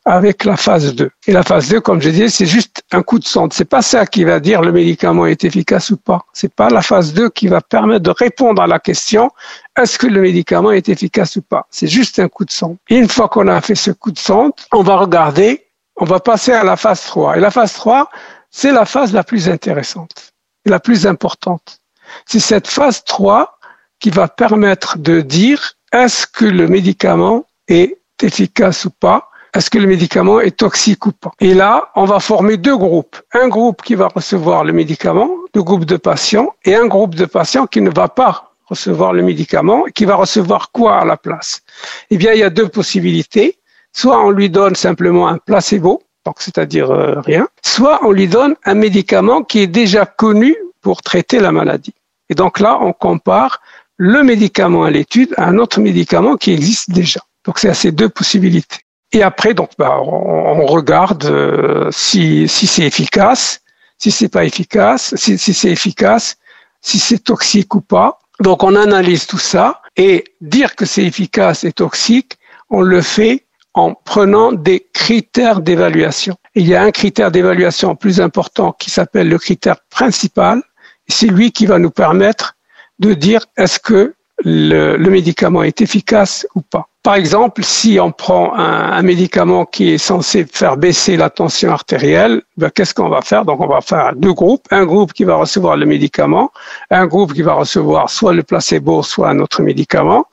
avec 0.07 0.45
la 0.45 0.57
phase 0.57 0.95
2. 0.95 1.11
Et 1.27 1.33
la 1.33 1.43
phase 1.43 1.69
2, 1.69 1.81
comme 1.81 2.01
je 2.01 2.11
disais, 2.11 2.29
c'est 2.29 2.47
juste 2.47 2.85
un 2.93 3.03
coup 3.03 3.19
de 3.19 3.25
sonde. 3.25 3.53
C'est 3.53 3.65
pas 3.65 3.83
ça 3.83 4.07
qui 4.07 4.23
va 4.23 4.39
dire 4.39 4.63
le 4.63 4.71
médicament 4.71 5.27
est 5.27 5.43
efficace 5.43 5.91
ou 5.91 5.97
pas. 5.97 6.25
C'est 6.33 6.55
pas 6.55 6.71
la 6.71 6.81
phase 6.81 7.13
2 7.13 7.29
qui 7.31 7.49
va 7.49 7.61
permettre 7.61 8.05
de 8.05 8.11
répondre 8.11 8.63
à 8.63 8.69
la 8.69 8.79
question 8.79 9.33
est-ce 9.77 9.99
que 9.99 10.07
le 10.07 10.23
médicament 10.23 10.71
est 10.71 10.89
efficace 10.89 11.37
ou 11.37 11.43
pas? 11.43 11.67
C'est 11.71 11.89
juste 11.89 12.21
un 12.21 12.29
coup 12.29 12.45
de 12.45 12.53
sonde. 12.53 12.77
Et 12.89 12.97
une 12.97 13.09
fois 13.09 13.29
qu'on 13.29 13.49
a 13.49 13.61
fait 13.61 13.75
ce 13.75 13.91
coup 13.91 14.13
de 14.13 14.19
sonde, 14.19 14.53
on 14.73 14.83
va 14.83 14.97
regarder, 14.97 15.67
on 15.97 16.05
va 16.05 16.21
passer 16.21 16.53
à 16.53 16.63
la 16.63 16.77
phase 16.77 17.03
3. 17.03 17.37
Et 17.37 17.41
la 17.41 17.51
phase 17.51 17.73
3, 17.73 18.09
c'est 18.51 18.73
la 18.73 18.87
phase 18.87 19.13
la 19.13 19.25
plus 19.25 19.49
intéressante 19.49 20.33
et 20.65 20.71
la 20.71 20.79
plus 20.79 21.07
importante. 21.07 21.81
C'est 22.27 22.39
cette 22.39 22.69
phase 22.69 23.03
3 23.05 23.59
qui 23.99 24.11
va 24.11 24.29
permettre 24.29 24.99
de 24.99 25.21
dire 25.21 25.73
est-ce 25.93 26.29
que 26.29 26.45
le 26.45 26.69
médicament 26.69 27.45
est 27.67 27.99
efficace 28.23 28.85
ou 28.85 28.91
pas? 28.91 29.31
Est-ce 29.57 29.71
que 29.71 29.79
le 29.79 29.87
médicament 29.87 30.41
est 30.41 30.59
toxique 30.59 31.07
ou 31.07 31.13
pas 31.13 31.33
Et 31.41 31.55
là, 31.55 31.91
on 31.97 32.05
va 32.05 32.21
former 32.21 32.59
deux 32.59 32.77
groupes. 32.77 33.17
Un 33.33 33.49
groupe 33.49 33.81
qui 33.81 33.95
va 33.95 34.09
recevoir 34.09 34.65
le 34.65 34.75
médicament, 34.75 35.31
deux 35.55 35.63
groupes 35.63 35.87
de 35.87 35.97
patients, 35.97 36.55
et 36.67 36.75
un 36.75 36.87
groupe 36.87 37.15
de 37.15 37.25
patients 37.25 37.67
qui 37.67 37.81
ne 37.81 37.89
va 37.89 38.09
pas 38.09 38.53
recevoir 38.67 39.15
le 39.15 39.23
médicament, 39.23 39.85
qui 39.95 40.05
va 40.05 40.17
recevoir 40.17 40.73
quoi 40.73 40.99
à 40.99 41.05
la 41.07 41.17
place? 41.17 41.63
Eh 42.11 42.19
bien, 42.19 42.33
il 42.35 42.41
y 42.41 42.43
a 42.43 42.51
deux 42.51 42.69
possibilités. 42.69 43.57
Soit 43.95 44.23
on 44.23 44.31
lui 44.31 44.51
donne 44.51 44.75
simplement 44.75 45.27
un 45.27 45.39
placebo, 45.39 46.03
donc 46.27 46.37
c'est-à-dire 46.41 46.91
euh, 46.91 47.21
rien, 47.21 47.49
soit 47.65 48.01
on 48.03 48.11
lui 48.11 48.29
donne 48.29 48.57
un 48.65 48.75
médicament 48.75 49.43
qui 49.43 49.61
est 49.61 49.69
déjà 49.69 50.05
connu 50.05 50.55
pour 50.83 51.01
traiter 51.01 51.39
la 51.41 51.51
maladie. 51.51 51.95
Et 52.29 52.35
donc 52.35 52.61
là, 52.61 52.79
on 52.83 52.93
compare 52.93 53.63
le 53.97 54.23
médicament 54.23 54.85
à 54.85 54.91
l'étude 54.91 55.33
à 55.39 55.49
un 55.49 55.57
autre 55.57 55.81
médicament 55.81 56.37
qui 56.37 56.53
existe 56.53 56.91
déjà. 56.91 57.21
Donc 57.47 57.59
c'est 57.59 57.71
à 57.71 57.75
ces 57.75 57.93
deux 57.93 58.11
possibilités. 58.11 58.81
Et 59.13 59.23
après, 59.23 59.55
donc, 59.55 59.71
bah, 59.79 60.01
on, 60.03 60.67
regarde 60.67 61.25
euh, 61.27 61.89
si, 61.93 62.49
si 62.49 62.67
c'est 62.67 62.83
efficace, 62.83 63.61
si 63.99 64.11
c'est 64.11 64.29
pas 64.29 64.45
efficace, 64.45 65.15
si, 65.17 65.39
si 65.39 65.55
c'est 65.55 65.71
efficace, 65.71 66.37
si 66.81 66.99
c'est 66.99 67.19
toxique 67.19 67.75
ou 67.75 67.81
pas. 67.81 68.19
Donc, 68.41 68.63
on 68.63 68.75
analyse 68.75 69.27
tout 69.27 69.39
ça 69.39 69.81
et 69.97 70.25
dire 70.41 70.77
que 70.77 70.85
c'est 70.85 71.05
efficace 71.05 71.65
et 71.65 71.73
toxique, 71.73 72.37
on 72.69 72.83
le 72.83 73.01
fait 73.01 73.47
en 73.75 73.95
prenant 73.95 74.53
des 74.53 74.87
critères 74.93 75.61
d'évaluation. 75.61 76.37
Il 76.55 76.67
y 76.67 76.75
a 76.75 76.83
un 76.83 76.91
critère 76.91 77.31
d'évaluation 77.31 77.95
plus 77.95 78.21
important 78.21 78.73
qui 78.73 78.91
s'appelle 78.91 79.29
le 79.29 79.39
critère 79.39 79.77
principal. 79.91 80.63
C'est 81.09 81.27
lui 81.27 81.53
qui 81.53 81.67
va 81.67 81.79
nous 81.79 81.91
permettre 81.91 82.57
de 82.99 83.15
dire 83.15 83.45
est-ce 83.57 83.79
que 83.79 84.15
le, 84.45 84.97
le 84.97 85.11
médicament 85.11 85.63
est 85.63 85.81
efficace 85.81 86.47
ou 86.55 86.63
pas. 86.63 86.89
Par 87.07 87.15
exemple, 87.15 87.63
si 87.63 88.01
on 88.01 88.11
prend 88.11 88.57
un, 88.57 89.01
médicament 89.03 89.65
qui 89.65 89.91
est 89.91 89.99
censé 89.99 90.45
faire 90.45 90.77
baisser 90.77 91.17
la 91.17 91.31
tension 91.31 91.71
artérielle, 91.71 92.43
ben, 92.57 92.69
qu'est-ce 92.69 92.95
qu'on 92.95 93.09
va 93.09 93.23
faire? 93.23 93.45
Donc, 93.45 93.61
on 93.61 93.69
va 93.69 93.81
faire 93.81 94.13
deux 94.17 94.33
groupes. 94.33 94.67
Un 94.73 94.85
groupe 94.85 95.13
qui 95.13 95.23
va 95.23 95.37
recevoir 95.37 95.77
le 95.77 95.87
médicament, 95.87 96.51
un 96.91 97.07
groupe 97.07 97.33
qui 97.33 97.43
va 97.43 97.53
recevoir 97.53 98.11
soit 98.11 98.35
le 98.35 98.43
placebo, 98.43 99.05
soit 99.05 99.29
un 99.29 99.39
autre 99.39 99.63
médicament. 99.63 100.27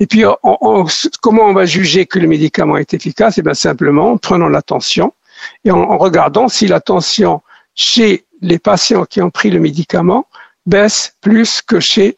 Et 0.00 0.06
puis, 0.06 0.24
comment 1.22 1.44
on 1.44 1.54
va 1.54 1.64
juger 1.64 2.04
que 2.04 2.18
le 2.18 2.28
médicament 2.28 2.76
est 2.76 2.92
efficace? 2.92 3.38
Eh 3.38 3.42
bien, 3.42 3.54
simplement 3.54 4.12
en 4.12 4.18
prenant 4.18 4.50
la 4.50 4.60
tension 4.60 5.14
et 5.64 5.70
en, 5.70 5.78
en 5.78 5.96
regardant 5.96 6.48
si 6.50 6.66
la 6.66 6.82
tension 6.82 7.40
chez 7.74 8.26
les 8.42 8.58
patients 8.58 9.06
qui 9.06 9.22
ont 9.22 9.30
pris 9.30 9.48
le 9.48 9.60
médicament 9.60 10.26
baisse 10.66 11.14
plus 11.22 11.62
que 11.62 11.80
chez, 11.80 12.17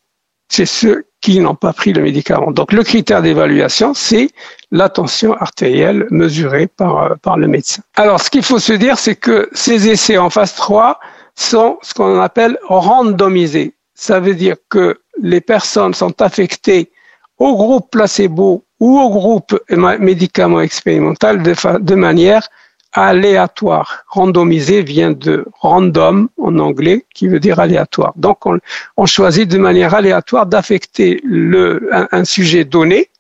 chez 0.50 0.66
ceux 0.66 1.06
qui 1.20 1.38
n'ont 1.38 1.54
pas 1.54 1.72
pris 1.72 1.92
le 1.92 2.02
médicament. 2.02 2.50
Donc 2.50 2.72
le 2.72 2.82
critère 2.82 3.22
d'évaluation, 3.22 3.94
c'est 3.94 4.30
la 4.70 4.88
tension 4.88 5.34
artérielle 5.34 6.06
mesurée 6.10 6.66
par, 6.66 7.02
euh, 7.02 7.14
par 7.22 7.36
le 7.36 7.46
médecin. 7.46 7.82
Alors 7.94 8.20
ce 8.20 8.30
qu'il 8.30 8.42
faut 8.42 8.58
se 8.58 8.72
dire, 8.72 8.98
c'est 8.98 9.16
que 9.16 9.48
ces 9.52 9.88
essais 9.88 10.18
en 10.18 10.30
phase 10.30 10.54
3 10.54 10.98
sont 11.34 11.78
ce 11.82 11.94
qu'on 11.94 12.20
appelle 12.20 12.58
randomisés. 12.68 13.74
Ça 13.94 14.18
veut 14.18 14.34
dire 14.34 14.56
que 14.68 15.00
les 15.22 15.40
personnes 15.40 15.94
sont 15.94 16.20
affectées 16.20 16.90
au 17.38 17.54
groupe 17.56 17.90
placebo 17.90 18.64
ou 18.80 18.98
au 18.98 19.10
groupe 19.10 19.58
médicament 19.68 20.60
expérimental 20.60 21.42
de 21.42 21.94
manière 21.94 22.48
aléatoire. 22.92 24.05
Randomisé 24.09 24.83
vient 24.83 25.12
de 25.12 25.44
random 25.61 26.29
en 26.38 26.59
anglais, 26.59 27.07
qui 27.14 27.29
veut 27.29 27.40
dire 27.40 27.61
aléatoire. 27.61 28.12
Donc, 28.16 28.46
on, 28.46 29.07
choisit 29.07 29.48
de 29.48 29.59
manière 29.59 29.94
aléatoire 29.94 30.46
d'affecter 30.46 31.22
un, 32.12 32.24
sujet 32.24 32.64
donné, 32.64 33.11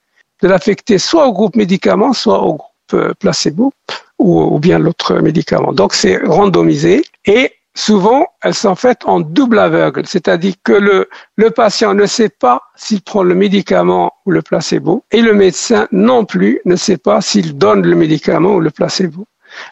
de 0.42 0.48
l'affecter 0.48 0.98
soit 0.98 1.26
au 1.26 1.32
groupe 1.32 1.56
médicament, 1.56 2.12
soit 2.12 2.40
au 2.42 2.54
groupe 2.54 2.70
euh, 2.94 3.12
placebo, 3.18 3.72
ou, 4.18 4.58
bien 4.58 4.78
l'autre 4.78 5.14
médicament. 5.20 5.72
Donc, 5.72 5.94
c'est 5.94 6.18
randomisé 6.24 7.04
et 7.24 7.52
souvent, 7.74 8.26
elles 8.42 8.54
sont 8.54 8.74
faites 8.74 9.02
en 9.06 9.20
double 9.20 9.58
aveugle, 9.58 10.02
c'est-à-dire 10.06 10.54
que 10.62 10.72
le 10.72 11.50
patient 11.50 11.94
ne 11.94 12.04
sait 12.06 12.28
pas 12.28 12.62
s'il 12.76 13.00
prend 13.00 13.22
le 13.22 13.34
médicament 13.34 14.12
ou 14.26 14.30
le 14.30 14.42
placebo, 14.42 15.04
et 15.10 15.22
le 15.22 15.32
médecin 15.32 15.88
non 15.92 16.24
plus 16.24 16.60
ne 16.66 16.76
sait 16.76 16.98
pas 16.98 17.20
s'il 17.20 17.56
donne 17.56 17.86
le 17.86 17.96
médicament 17.96 18.54
ou 18.54 18.60
le 18.60 18.70
placebo. 18.70 19.26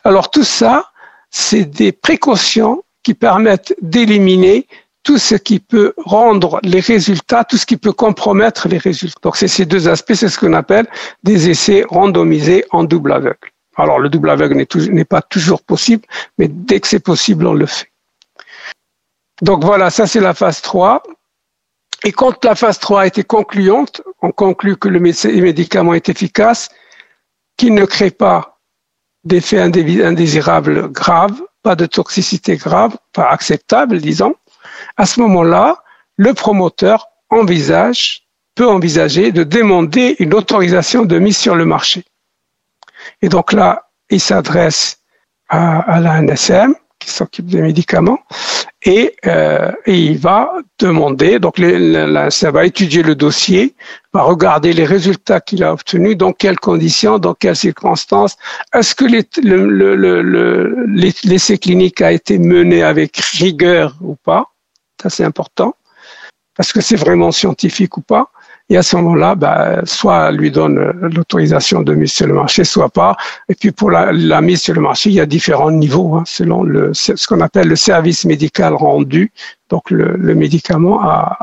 Alors 0.05 0.31
tout 0.31 0.45
ça, 0.45 0.91
c'est 1.31 1.65
des 1.65 1.93
précautions 1.93 2.83
qui 3.03 3.15
permettent 3.15 3.75
d'éliminer 3.81 4.67
tout 5.03 5.19
ce 5.19 5.35
qui 5.35 5.61
peut 5.61 5.95
rendre 5.97 6.61
les 6.63 6.81
résultats, 6.81 7.45
tout 7.45 7.57
ce 7.57 7.65
qui 7.65 7.77
peut 7.77 7.93
compromettre 7.93 8.69
les 8.69 8.79
résultats. 8.79 9.21
Donc 9.23 9.37
c'est 9.37 9.49
ces 9.49 9.65
deux 9.65 9.89
aspects, 9.89 10.15
c'est 10.15 10.29
ce 10.29 10.39
qu'on 10.39 10.53
appelle 10.53 10.87
des 11.23 11.49
essais 11.49 11.85
randomisés 11.89 12.65
en 12.71 12.85
double 12.85 13.13
aveugle. 13.13 13.49
Alors 13.77 14.01
le 14.01 14.09
double 14.09 14.29
aveugle 14.29 14.67
n'est 14.91 15.05
pas 15.05 15.23
toujours 15.23 15.63
possible, 15.63 16.05
mais 16.37 16.49
dès 16.49 16.81
que 16.81 16.89
c'est 16.89 17.01
possible, 17.01 17.47
on 17.47 17.55
le 17.55 17.67
fait. 17.67 17.91
Donc 19.41 19.65
voilà, 19.65 19.89
ça 19.89 20.07
c'est 20.07 20.21
la 20.21 20.35
phase 20.35 20.61
3. 20.61 21.03
Et 22.05 22.13
quand 22.13 22.45
la 22.45 22.55
phase 22.55 22.79
3 22.79 23.03
a 23.03 23.07
été 23.07 23.25
concluante, 23.25 24.03
on 24.21 24.31
conclut 24.31 24.77
que 24.77 24.89
le 24.89 25.01
médicament 25.01 25.95
est 25.95 26.09
efficace, 26.09 26.69
qu'il 27.57 27.75
ne 27.75 27.85
crée 27.85 28.11
pas 28.11 28.58
d'effets 29.29 29.61
indésirables 29.61 30.91
graves, 30.91 31.41
pas 31.63 31.77
de 31.77 31.87
toxicité 31.87 32.57
grave, 32.57 32.97
pas 33.13 33.29
acceptable, 33.29 33.99
disons. 33.99 34.35
À 34.97 35.07
ce 35.07 35.21
moment-là, 35.21 35.83
le 36.17 36.35
promoteur 36.35 37.07
envisage, 37.31 38.23
peut 38.55 38.67
envisager 38.67 39.31
de 39.31 39.45
demander 39.45 40.17
une 40.19 40.35
autorisation 40.35 41.05
de 41.05 41.19
mise 41.21 41.37
sur 41.37 41.55
le 41.55 41.65
marché. 41.65 42.05
Et 43.23 43.29
donc 43.29 43.53
là, 43.53 43.91
il 44.11 44.21
s'adresse 44.21 44.99
à, 45.49 45.79
à 45.79 46.01
la 46.01 46.21
NSM 46.21 46.75
qui 46.99 47.11
s'occupe 47.11 47.47
des 47.47 47.63
médicaments 47.63 48.19
et, 48.83 49.17
euh, 49.27 49.73
il 49.87 50.19
va 50.19 50.53
demander, 50.79 51.41
donc 51.41 51.57
ça 52.31 52.51
va 52.51 52.65
étudier 52.65 53.03
le 53.03 53.17
dossier, 53.17 53.75
va 54.13 54.23
regarder 54.23 54.73
les 54.73 54.85
résultats 54.85 55.41
qu'il 55.41 55.65
a 55.65 55.73
obtenus, 55.73 56.17
dans 56.17 56.33
quelles 56.33 56.61
conditions, 56.61 57.19
dans 57.19 57.35
quelles 57.35 57.57
circonstances, 57.57 58.37
est-ce 58.73 58.95
que 58.95 59.05
l'essai 59.05 59.43
le, 59.43 59.67
le, 59.67 60.23
le, 60.23 61.57
clinique 61.57 62.01
a 62.01 62.13
été 62.13 62.39
mené 62.39 62.83
avec 62.83 63.17
rigueur 63.17 63.97
ou 64.01 64.15
pas, 64.15 64.47
ça 65.03 65.11
c'est 65.11 65.25
important, 65.25 65.75
est-ce 66.59 66.73
que 66.73 66.81
c'est 66.81 66.97
vraiment 66.97 67.33
scientifique 67.33 67.97
ou 67.97 68.01
pas, 68.03 68.31
et 68.71 68.77
à 68.77 68.83
ce 68.83 68.97
moment-là, 68.97 69.35
bah, 69.35 69.81
soit 69.85 70.31
lui 70.31 70.51
donne 70.51 70.79
l'autorisation 71.01 71.83
de 71.83 71.95
mise 71.95 72.13
sur 72.13 72.27
le 72.27 72.35
marché, 72.35 72.65
soit 72.65 72.91
pas. 72.91 73.17
Et 73.49 73.55
puis 73.55 73.73
pour 73.73 73.91
la, 73.91 74.41
mise 74.43 74.63
sur 74.63 74.75
le 74.75 74.83
marché, 74.83 75.09
il 75.09 75.15
y 75.15 75.21
a 75.21 75.27
différents 75.27 75.71
niveaux 75.71 76.17
hein, 76.17 76.25
selon 76.27 76.63
le, 76.63 76.93
ce 76.93 77.27
qu'on 77.27 77.41
appelle 77.41 77.69
le 77.69 77.77
service 77.77 78.27
médical 78.27 78.75
rendu. 78.75 79.33
Donc 79.71 79.91
le, 79.91 80.17
le 80.17 80.35
médicament 80.35 81.01
a, 81.03 81.39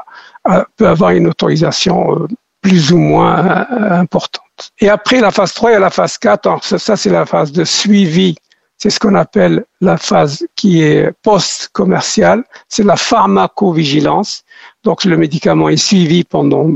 peut 0.78 0.88
avoir 0.88 1.12
une 1.12 1.28
autorisation 1.28 2.16
euh, 2.16 2.28
plus 2.62 2.92
ou 2.92 2.98
moins 2.98 3.66
euh, 3.72 4.00
importante. 4.00 4.44
Et 4.80 4.90
après 4.90 5.20
la 5.20 5.32
phase 5.32 5.54
3 5.54 5.74
et 5.74 5.80
la 5.80 5.90
phase 5.90 6.18
4, 6.18 6.48
alors 6.48 6.64
ça, 6.64 6.78
ça 6.78 6.96
c'est 6.96 7.10
la 7.10 7.26
phase 7.26 7.52
de 7.52 7.64
suivi 7.64 8.36
c'est 8.78 8.90
ce 8.90 9.00
qu'on 9.00 9.16
appelle 9.16 9.66
la 9.82 9.98
phase 9.98 10.46
qui 10.56 10.82
est 10.82 11.12
post-commerciale, 11.24 12.44
c'est 12.68 12.84
la 12.84 12.98
pharmacovigilance. 12.98 14.44
Donc 14.84 15.06
le 15.06 15.18
médicament 15.18 15.70
est 15.70 15.78
suivi 15.78 16.24
pendant 16.24 16.72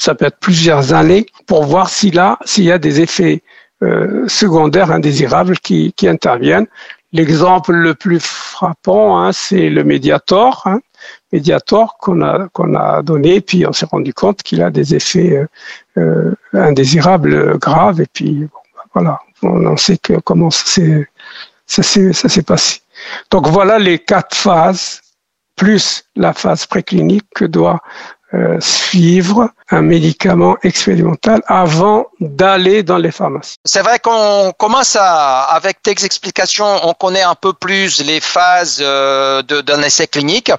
ça 0.00 0.14
peut 0.14 0.24
être 0.24 0.38
plusieurs 0.38 0.94
années, 0.94 1.26
pour 1.46 1.64
voir 1.64 1.90
s'il 1.90 2.18
a, 2.18 2.38
s'il 2.46 2.64
y 2.64 2.72
a 2.72 2.78
des 2.78 3.02
effets 3.02 3.42
euh, 3.82 4.26
secondaires 4.28 4.90
indésirables 4.90 5.58
qui, 5.58 5.92
qui 5.92 6.08
interviennent. 6.08 6.66
L'exemple 7.12 7.72
le 7.72 7.94
plus 7.94 8.20
frappant, 8.20 9.20
hein, 9.20 9.32
c'est 9.32 9.68
le 9.68 9.84
Mediator, 9.84 10.62
hein, 10.64 10.80
Mediator 11.32 11.98
qu'on 11.98 12.22
a 12.22 12.48
qu'on 12.48 12.74
a 12.74 13.02
donné, 13.02 13.42
puis 13.42 13.66
on 13.66 13.74
s'est 13.74 13.86
rendu 13.86 14.14
compte 14.14 14.42
qu'il 14.42 14.62
a 14.62 14.70
des 14.70 14.94
effets 14.94 15.36
euh, 15.36 15.46
euh 15.98 16.34
indésirables 16.54 17.58
graves, 17.58 18.00
et 18.00 18.06
puis 18.10 18.48
bon, 18.52 18.60
ben 18.74 18.84
voilà, 18.94 19.18
on, 19.42 19.76
sait 19.76 19.98
que 19.98 20.14
comment 20.20 20.50
ça 20.50 20.64
s'est 20.64 22.12
ça 22.12 22.28
s'est 22.28 22.42
passé. 22.42 22.80
Donc 23.30 23.48
voilà 23.48 23.78
les 23.78 23.98
quatre 23.98 24.34
phases 24.34 25.02
plus 25.56 26.04
la 26.16 26.32
phase 26.32 26.64
préclinique 26.64 27.26
que 27.34 27.44
doit 27.44 27.80
euh, 28.32 28.58
suivre 28.60 29.50
un 29.70 29.82
médicament 29.82 30.56
expérimental 30.62 31.42
avant 31.48 32.06
d'aller 32.20 32.84
dans 32.84 32.96
les 32.96 33.10
pharmacies. 33.10 33.56
C'est 33.64 33.82
vrai 33.82 33.98
qu'on 33.98 34.52
commence 34.56 34.94
à, 34.94 35.42
avec 35.42 35.82
tes 35.82 36.04
explications, 36.04 36.88
on 36.88 36.94
connaît 36.94 37.22
un 37.22 37.34
peu 37.34 37.52
plus 37.52 38.04
les 38.04 38.20
phases 38.20 38.78
euh, 38.80 39.42
d'un 39.42 39.82
essai 39.82 40.06
clinique. 40.06 40.52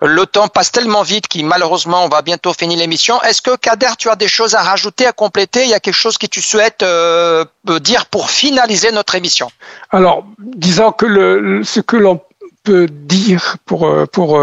Le 0.00 0.24
temps 0.26 0.46
passe 0.46 0.70
tellement 0.70 1.02
vite 1.02 1.26
qu'il 1.26 1.46
malheureusement 1.46 2.04
on 2.04 2.08
va 2.08 2.22
bientôt 2.22 2.52
finir 2.52 2.78
l'émission. 2.78 3.20
Est-ce 3.22 3.42
que 3.42 3.56
Kader, 3.56 3.96
tu 3.98 4.08
as 4.08 4.14
des 4.14 4.28
choses 4.28 4.54
à 4.54 4.62
rajouter, 4.62 5.06
à 5.06 5.12
compléter? 5.12 5.64
Il 5.64 5.70
y 5.70 5.74
a 5.74 5.80
quelque 5.80 5.94
chose 5.94 6.18
que 6.18 6.26
tu 6.26 6.40
souhaites 6.40 6.84
euh, 6.84 7.44
dire 7.80 8.06
pour 8.06 8.30
finaliser 8.30 8.92
notre 8.92 9.16
émission? 9.16 9.48
Alors, 9.90 10.24
disons 10.38 10.92
que 10.92 11.06
le, 11.06 11.64
ce 11.64 11.80
que 11.80 11.96
l'on 11.96 12.20
peut 12.62 12.86
dire 12.88 13.56
pour 13.64 13.90
pour 14.12 14.40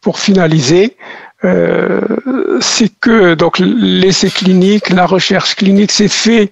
pour 0.00 0.20
finaliser, 0.20 0.96
euh, 0.96 1.25
c'est 1.42 2.88
que 3.00 3.34
donc 3.34 3.58
l'essai 3.58 4.30
clinique, 4.30 4.90
la 4.90 5.06
recherche 5.06 5.54
clinique, 5.54 5.92
c'est 5.92 6.08
fait 6.08 6.50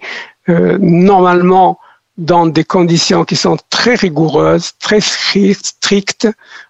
euh, 0.48 0.76
normalement 0.78 1.78
dans 2.16 2.46
des 2.46 2.62
conditions 2.62 3.24
qui 3.24 3.34
sont 3.34 3.56
très 3.70 3.96
rigoureuses, 3.96 4.72
très 4.78 5.00
strictes, 5.00 6.28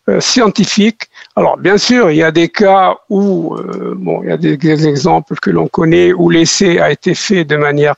euh, 0.08 0.20
scientifiques. 0.20 1.10
Alors 1.36 1.58
bien 1.58 1.76
sûr, 1.76 2.10
il 2.10 2.16
y 2.16 2.22
a 2.22 2.30
des 2.30 2.48
cas 2.48 2.96
où, 3.10 3.56
bon, 3.96 4.22
il 4.22 4.28
y 4.28 4.32
a 4.32 4.38
des, 4.38 4.56
des 4.56 4.88
exemples 4.88 5.34
que 5.34 5.50
l'on 5.50 5.68
connaît 5.68 6.12
où 6.12 6.30
l'essai 6.30 6.78
a 6.78 6.90
été 6.90 7.14
fait 7.14 7.44
de 7.44 7.56
manière 7.56 7.96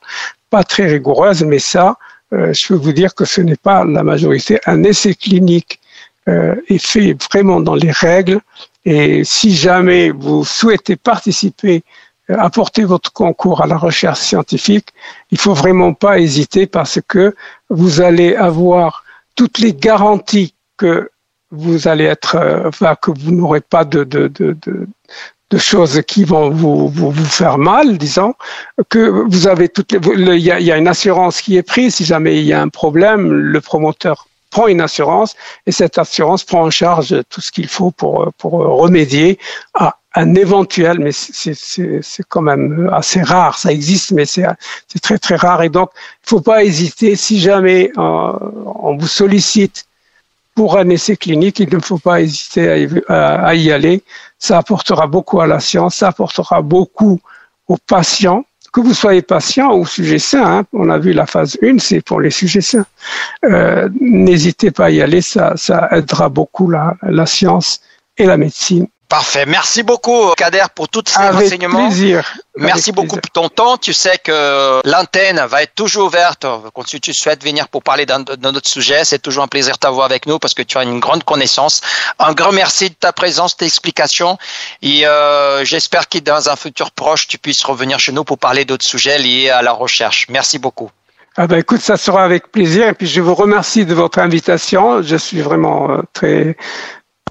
pas 0.50 0.64
très 0.64 0.86
rigoureuse, 0.86 1.44
mais 1.44 1.58
ça, 1.60 1.96
je 2.32 2.66
peux 2.66 2.74
vous 2.74 2.92
dire 2.92 3.14
que 3.14 3.24
ce 3.24 3.40
n'est 3.40 3.56
pas 3.56 3.84
la 3.84 4.02
majorité. 4.02 4.58
Un 4.66 4.82
essai 4.82 5.14
clinique 5.14 5.78
est 6.26 6.84
fait 6.84 7.16
vraiment 7.30 7.60
dans 7.60 7.74
les 7.74 7.90
règles 7.90 8.40
et 8.86 9.24
si 9.24 9.52
jamais 9.52 10.10
vous 10.10 10.44
souhaitez 10.44 10.94
participer, 10.94 11.82
euh, 12.30 12.36
apporter 12.38 12.84
votre 12.84 13.12
concours 13.12 13.60
à 13.60 13.66
la 13.66 13.76
recherche 13.76 14.20
scientifique, 14.20 14.90
il 15.32 15.38
faut 15.38 15.54
vraiment 15.54 15.92
pas 15.92 16.20
hésiter 16.20 16.68
parce 16.68 17.00
que 17.06 17.34
vous 17.68 18.00
allez 18.00 18.36
avoir 18.36 19.04
toutes 19.34 19.58
les 19.58 19.74
garanties 19.74 20.54
que 20.76 21.10
vous 21.50 21.88
allez 21.88 22.04
être, 22.04 22.36
euh, 22.36 22.68
enfin, 22.68 22.94
que 22.94 23.10
vous 23.10 23.32
n'aurez 23.32 23.60
pas 23.60 23.84
de, 23.84 24.04
de, 24.04 24.28
de, 24.28 24.56
de 25.50 25.58
choses 25.58 26.02
qui 26.06 26.22
vont 26.22 26.50
vous, 26.50 26.88
vous, 26.88 27.10
vous, 27.10 27.24
faire 27.24 27.58
mal, 27.58 27.98
disons, 27.98 28.34
que 28.88 28.98
vous 29.28 29.48
avez 29.48 29.68
toutes 29.68 29.92
les, 29.92 30.36
il 30.36 30.44
y 30.44 30.72
a 30.72 30.78
une 30.78 30.88
assurance 30.88 31.40
qui 31.40 31.56
est 31.56 31.64
prise. 31.64 31.96
Si 31.96 32.04
jamais 32.04 32.38
il 32.38 32.44
y 32.44 32.52
a 32.52 32.62
un 32.62 32.68
problème, 32.68 33.32
le 33.32 33.60
promoteur 33.60 34.28
prend 34.50 34.66
une 34.68 34.80
assurance 34.80 35.34
et 35.66 35.72
cette 35.72 35.98
assurance 35.98 36.44
prend 36.44 36.62
en 36.62 36.70
charge 36.70 37.22
tout 37.28 37.40
ce 37.40 37.50
qu'il 37.50 37.68
faut 37.68 37.90
pour, 37.90 38.32
pour 38.38 38.52
remédier 38.52 39.38
à 39.74 39.96
un 40.16 40.34
éventuel, 40.34 40.98
mais 40.98 41.12
c'est 41.12 42.22
quand 42.28 42.40
même 42.40 42.88
assez 42.92 43.22
rare, 43.22 43.58
ça 43.58 43.70
existe, 43.70 44.12
mais 44.12 44.24
c'est 44.24 44.46
très 45.02 45.18
très 45.18 45.36
rare. 45.36 45.62
Et 45.62 45.68
donc, 45.68 45.90
il 46.24 46.30
faut 46.30 46.40
pas 46.40 46.64
hésiter, 46.64 47.16
si 47.16 47.38
jamais 47.38 47.92
euh, 47.98 48.32
on 48.80 48.96
vous 48.96 49.06
sollicite 49.06 49.84
pour 50.54 50.78
un 50.78 50.88
essai 50.88 51.18
clinique, 51.18 51.58
il 51.58 51.72
ne 51.72 51.80
faut 51.80 51.98
pas 51.98 52.22
hésiter 52.22 52.88
à 53.08 53.54
y 53.54 53.70
aller. 53.70 54.02
Ça 54.38 54.56
apportera 54.56 55.06
beaucoup 55.06 55.42
à 55.42 55.46
la 55.46 55.60
science, 55.60 55.96
ça 55.96 56.08
apportera 56.08 56.62
beaucoup 56.62 57.20
aux 57.68 57.76
patients 57.76 58.46
que 58.76 58.82
vous 58.82 58.92
soyez 58.92 59.22
patient 59.22 59.74
ou 59.74 59.86
sujet 59.86 60.18
sain, 60.18 60.58
hein, 60.58 60.64
on 60.74 60.90
a 60.90 60.98
vu 60.98 61.14
la 61.14 61.24
phase 61.24 61.56
1, 61.62 61.78
c'est 61.78 62.02
pour 62.02 62.20
les 62.20 62.28
sujets 62.28 62.60
sains. 62.60 62.84
Euh, 63.44 63.88
N'hésitez 63.98 64.70
pas 64.70 64.86
à 64.86 64.90
y 64.90 65.00
aller, 65.00 65.22
ça, 65.22 65.54
ça 65.56 65.88
aidera 65.92 66.28
beaucoup 66.28 66.68
la, 66.68 66.94
la 67.00 67.24
science 67.24 67.80
et 68.18 68.26
la 68.26 68.36
médecine 68.36 68.86
Parfait. 69.08 69.46
Merci 69.46 69.84
beaucoup, 69.84 70.32
Kader, 70.36 70.64
pour 70.74 70.88
tous 70.88 71.04
ces 71.06 71.18
Avec 71.18 71.42
renseignements. 71.42 71.86
Plaisir. 71.86 72.24
Merci 72.56 72.90
beaucoup 72.90 73.16
pour 73.16 73.30
ton 73.30 73.48
temps. 73.48 73.76
Tu 73.76 73.92
sais 73.92 74.18
que 74.18 74.80
l'antenne 74.84 75.40
va 75.48 75.62
être 75.62 75.74
toujours 75.76 76.06
ouverte 76.06 76.44
quand 76.74 76.84
tu 76.84 77.14
souhaites 77.14 77.44
venir 77.44 77.68
pour 77.68 77.84
parler 77.84 78.04
d'un 78.04 78.22
autre 78.22 78.68
sujet. 78.68 79.04
C'est 79.04 79.20
toujours 79.20 79.44
un 79.44 79.48
plaisir 79.48 79.74
de 79.74 79.78
t'avoir 79.78 80.06
avec 80.06 80.26
nous 80.26 80.40
parce 80.40 80.54
que 80.54 80.62
tu 80.62 80.76
as 80.76 80.82
une 80.82 80.98
grande 80.98 81.22
connaissance. 81.22 81.82
Un 82.18 82.32
grand 82.32 82.50
merci 82.50 82.90
de 82.90 82.94
ta 82.94 83.12
présence, 83.12 83.56
tes 83.56 83.66
explications. 83.66 84.38
Et 84.82 85.06
euh, 85.06 85.64
j'espère 85.64 86.08
que 86.08 86.18
dans 86.18 86.48
un 86.48 86.56
futur 86.56 86.90
proche, 86.90 87.28
tu 87.28 87.38
puisses 87.38 87.62
revenir 87.62 88.00
chez 88.00 88.10
nous 88.10 88.24
pour 88.24 88.38
parler 88.38 88.64
d'autres 88.64 88.86
sujets 88.86 89.18
liés 89.18 89.50
à 89.50 89.62
la 89.62 89.72
recherche. 89.72 90.26
Merci 90.30 90.58
beaucoup. 90.58 90.90
Ah 91.36 91.46
ben 91.46 91.58
écoute, 91.58 91.80
ça 91.80 91.96
sera 91.96 92.24
avec 92.24 92.50
plaisir. 92.50 92.88
Et 92.88 92.94
puis 92.94 93.06
je 93.06 93.20
vous 93.20 93.34
remercie 93.34 93.86
de 93.86 93.94
votre 93.94 94.18
invitation. 94.18 95.02
Je 95.02 95.16
suis 95.16 95.42
vraiment 95.42 95.90
euh, 95.90 96.02
très 96.12 96.56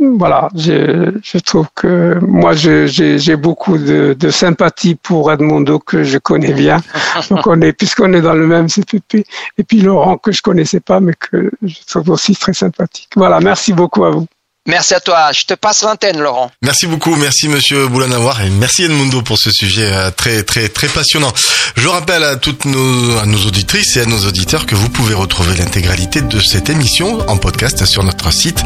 voilà, 0.02 0.50
je, 0.56 1.18
je, 1.24 1.38
trouve 1.38 1.68
que 1.74 2.20
moi 2.20 2.54
j'ai 2.54 3.36
beaucoup 3.38 3.78
de, 3.78 4.14
de, 4.20 4.30
sympathie 4.30 4.96
pour 4.96 5.32
Edmondo 5.32 5.80
que 5.80 6.04
je 6.04 6.18
connais 6.18 6.52
bien. 6.52 6.82
Donc 7.30 7.48
on 7.48 7.62
est 7.62 7.72
puisqu'on 7.72 8.12
est 8.12 8.22
dans 8.22 8.34
le 8.34 8.46
même 8.46 8.68
CPP 8.68 9.26
et 9.58 9.64
puis 9.64 9.80
Laurent 9.80 10.18
que 10.18 10.34
je 10.34 10.42
connaissais 10.42 10.82
pas 10.82 11.00
mais 11.00 11.14
que 11.14 11.50
je 11.62 11.78
trouve 11.88 12.10
aussi 12.10 12.36
très 12.36 12.54
sympathique. 12.54 13.10
Voilà, 13.16 13.40
merci 13.40 13.72
beaucoup 13.72 14.04
à 14.04 14.12
vous. 14.12 14.28
Merci 14.68 14.96
à 14.96 15.00
toi. 15.00 15.32
Je 15.32 15.46
te 15.46 15.54
passe 15.54 15.84
l'antenne, 15.84 16.20
Laurent. 16.20 16.52
Merci 16.62 16.88
beaucoup. 16.88 17.16
Merci, 17.16 17.48
monsieur 17.48 17.88
Boulanavoir. 17.88 18.42
Et 18.42 18.50
merci, 18.50 18.84
Edmundo, 18.84 19.22
pour 19.22 19.38
ce 19.38 19.52
sujet 19.52 19.92
euh, 19.92 20.12
très, 20.12 20.44
très, 20.44 20.70
très 20.70 20.88
passionnant. 20.88 21.32
Je 21.76 21.88
rappelle 21.88 22.24
à 22.24 22.36
toutes 22.36 22.66
nos, 22.66 23.46
auditrices 23.46 23.96
et 23.98 24.02
à 24.02 24.06
nos 24.06 24.26
auditeurs 24.26 24.66
que 24.66 24.76
vous 24.76 24.90
pouvez 24.90 25.14
retrouver 25.14 25.56
l'intégralité 25.56 26.22
de 26.22 26.40
cette 26.40 26.70
émission 26.70 27.20
en 27.30 27.38
podcast 27.38 27.86
sur 27.86 28.04
notre 28.04 28.32
site 28.32 28.64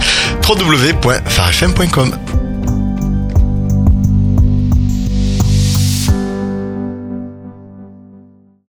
www.farfm.com. 0.47 2.48